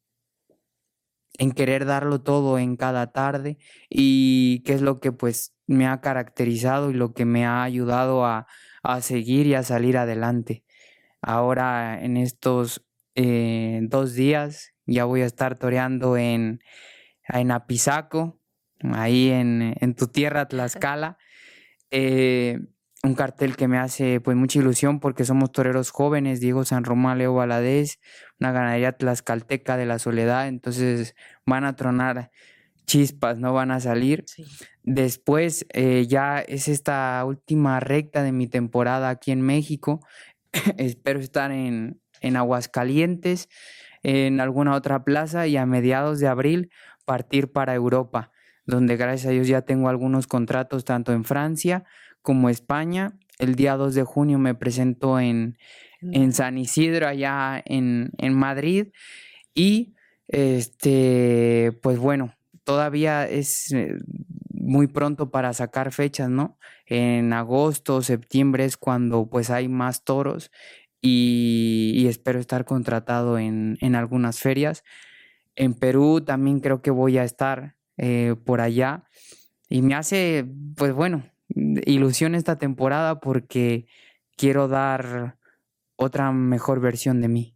en 1.37 1.51
querer 1.51 1.85
darlo 1.85 2.21
todo 2.21 2.59
en 2.59 2.75
cada 2.75 3.11
tarde 3.11 3.57
y 3.89 4.61
qué 4.63 4.73
es 4.73 4.81
lo 4.81 4.99
que 4.99 5.11
pues 5.11 5.55
me 5.67 5.87
ha 5.87 6.01
caracterizado 6.01 6.91
y 6.91 6.93
lo 6.93 7.13
que 7.13 7.25
me 7.25 7.45
ha 7.45 7.63
ayudado 7.63 8.25
a, 8.25 8.47
a 8.83 9.01
seguir 9.01 9.47
y 9.47 9.55
a 9.55 9.63
salir 9.63 9.97
adelante. 9.97 10.63
Ahora 11.21 12.01
en 12.03 12.17
estos 12.17 12.85
eh, 13.15 13.79
dos 13.83 14.13
días 14.13 14.73
ya 14.85 15.05
voy 15.05 15.21
a 15.21 15.25
estar 15.25 15.57
toreando 15.57 16.17
en, 16.17 16.59
en 17.27 17.51
Apizaco, 17.51 18.39
ahí 18.93 19.31
en, 19.31 19.75
en 19.79 19.95
tu 19.95 20.07
tierra, 20.07 20.47
Tlaxcala. 20.47 21.17
Eh, 21.89 22.59
un 23.05 23.15
cartel 23.15 23.55
que 23.55 23.67
me 23.67 23.77
hace 23.77 24.19
pues 24.19 24.35
mucha 24.35 24.59
ilusión 24.59 24.99
porque 24.99 25.25
somos 25.25 25.51
toreros 25.51 25.91
jóvenes, 25.91 26.39
Diego 26.39 26.65
San 26.65 26.83
Román, 26.83 27.17
Leo 27.17 27.33
Valadez, 27.33 27.99
una 28.39 28.51
ganadería 28.51 28.93
tlaxcalteca 28.93 29.77
de 29.77 29.85
la 29.85 29.99
soledad, 29.99 30.47
entonces 30.47 31.15
van 31.45 31.63
a 31.63 31.75
tronar 31.75 32.31
chispas, 32.85 33.37
no 33.37 33.53
van 33.53 33.71
a 33.71 33.79
salir. 33.79 34.25
Después 34.83 35.65
eh, 35.73 36.05
ya 36.07 36.39
es 36.39 36.67
esta 36.67 37.23
última 37.25 37.79
recta 37.79 38.23
de 38.23 38.31
mi 38.31 38.47
temporada 38.47 39.09
aquí 39.09 39.31
en 39.31 39.41
México. 39.41 40.05
Espero 40.77 41.19
estar 41.19 41.51
en, 41.51 42.01
en 42.21 42.35
Aguascalientes, 42.37 43.49
en 44.03 44.39
alguna 44.39 44.75
otra 44.75 45.03
plaza 45.03 45.47
y 45.47 45.57
a 45.57 45.65
mediados 45.65 46.19
de 46.19 46.27
abril 46.27 46.69
partir 47.05 47.51
para 47.51 47.75
Europa, 47.75 48.31
donde 48.65 48.97
gracias 48.97 49.27
a 49.27 49.31
Dios 49.31 49.47
ya 49.47 49.61
tengo 49.61 49.89
algunos 49.89 50.27
contratos 50.27 50.85
tanto 50.85 51.13
en 51.13 51.23
Francia 51.23 51.85
como 52.25 52.49
España. 52.49 53.17
El 53.39 53.55
día 53.55 53.77
2 53.77 53.93
de 53.93 54.03
junio 54.03 54.39
me 54.39 54.55
presento 54.55 55.19
en, 55.19 55.57
en 56.01 56.33
San 56.33 56.57
Isidro, 56.57 57.07
allá 57.07 57.61
en, 57.63 58.11
en 58.17 58.33
Madrid. 58.33 58.87
Y 59.53 59.93
este, 60.27 61.77
pues 61.81 61.99
bueno, 61.99 62.33
todavía 62.63 63.29
es 63.29 63.71
eh, 63.71 63.95
muy 64.49 64.87
pronto 64.87 65.29
para 65.29 65.53
sacar 65.53 65.93
fechas, 65.93 66.29
¿no? 66.29 66.57
En 66.87 67.31
agosto, 67.31 68.01
septiembre 68.01 68.65
es 68.65 68.75
cuando 68.75 69.29
pues 69.29 69.49
hay 69.49 69.67
más 69.67 70.03
toros 70.03 70.51
y, 71.01 72.05
espero 72.09 72.39
estar 72.39 72.65
contratado 72.65 73.37
en, 73.37 73.77
en, 73.81 73.95
algunas 73.95 74.39
ferias. 74.39 74.83
En 75.55 75.75
Perú 75.75 76.21
también 76.21 76.59
creo 76.59 76.81
que 76.81 76.91
voy 76.91 77.19
a 77.19 77.23
estar 77.23 77.75
eh, 77.97 78.35
por 78.43 78.61
allá 78.61 79.03
y 79.69 79.81
me 79.81 79.93
hace, 79.93 80.45
pues 80.75 80.93
bueno, 80.93 81.23
ilusión 81.55 82.35
esta 82.35 82.57
temporada 82.57 83.19
porque 83.19 83.87
quiero 84.35 84.67
dar 84.67 85.37
otra 85.95 86.31
mejor 86.31 86.81
versión 86.81 87.21
de 87.21 87.27
mí. 87.29 87.55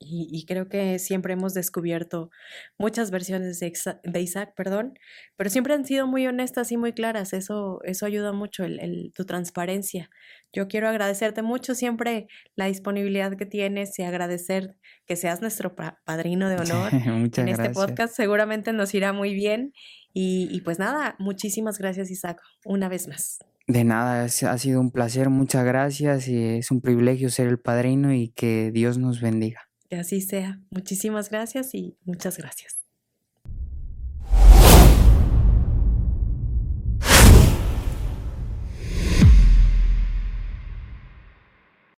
Y, 0.00 0.44
creo 0.46 0.68
que 0.68 1.00
siempre 1.00 1.32
hemos 1.32 1.54
descubierto 1.54 2.30
muchas 2.78 3.10
versiones 3.10 3.58
de, 3.58 4.20
Isaac, 4.20 4.52
perdón, 4.56 4.96
pero 5.36 5.50
siempre 5.50 5.74
han 5.74 5.84
sido 5.84 6.06
muy 6.06 6.24
honestas 6.24 6.70
y 6.70 6.76
muy 6.76 6.92
claras. 6.92 7.32
Eso, 7.32 7.80
eso 7.82 8.06
ayuda 8.06 8.32
mucho, 8.32 8.62
el, 8.62 9.12
tu 9.12 9.24
transparencia. 9.24 10.08
Yo 10.52 10.68
quiero 10.68 10.88
agradecerte 10.88 11.42
mucho 11.42 11.74
siempre 11.74 12.28
la 12.54 12.66
disponibilidad 12.66 13.36
que 13.36 13.44
tienes 13.44 13.98
y 13.98 14.04
agradecer 14.04 14.76
que 15.04 15.16
seas 15.16 15.40
nuestro 15.40 15.74
padrino 16.04 16.48
de 16.48 16.56
honor 16.58 16.92
en 17.36 17.48
este 17.48 17.70
podcast. 17.70 18.14
Seguramente 18.14 18.72
nos 18.72 18.94
irá 18.94 19.12
muy 19.12 19.34
bien. 19.34 19.72
Y, 20.20 20.48
y 20.50 20.62
pues 20.62 20.80
nada, 20.80 21.14
muchísimas 21.20 21.78
gracias 21.78 22.10
Isaac, 22.10 22.40
una 22.64 22.88
vez 22.88 23.06
más. 23.06 23.38
De 23.68 23.84
nada, 23.84 24.24
ha 24.24 24.58
sido 24.58 24.80
un 24.80 24.90
placer, 24.90 25.30
muchas 25.30 25.64
gracias 25.64 26.26
y 26.26 26.42
es 26.42 26.72
un 26.72 26.80
privilegio 26.80 27.30
ser 27.30 27.46
el 27.46 27.60
padrino 27.60 28.12
y 28.12 28.30
que 28.30 28.72
Dios 28.72 28.98
nos 28.98 29.20
bendiga. 29.20 29.68
Que 29.88 29.94
así 29.94 30.20
sea. 30.20 30.60
Muchísimas 30.70 31.30
gracias 31.30 31.72
y 31.72 31.96
muchas 32.04 32.36
gracias. 32.36 32.87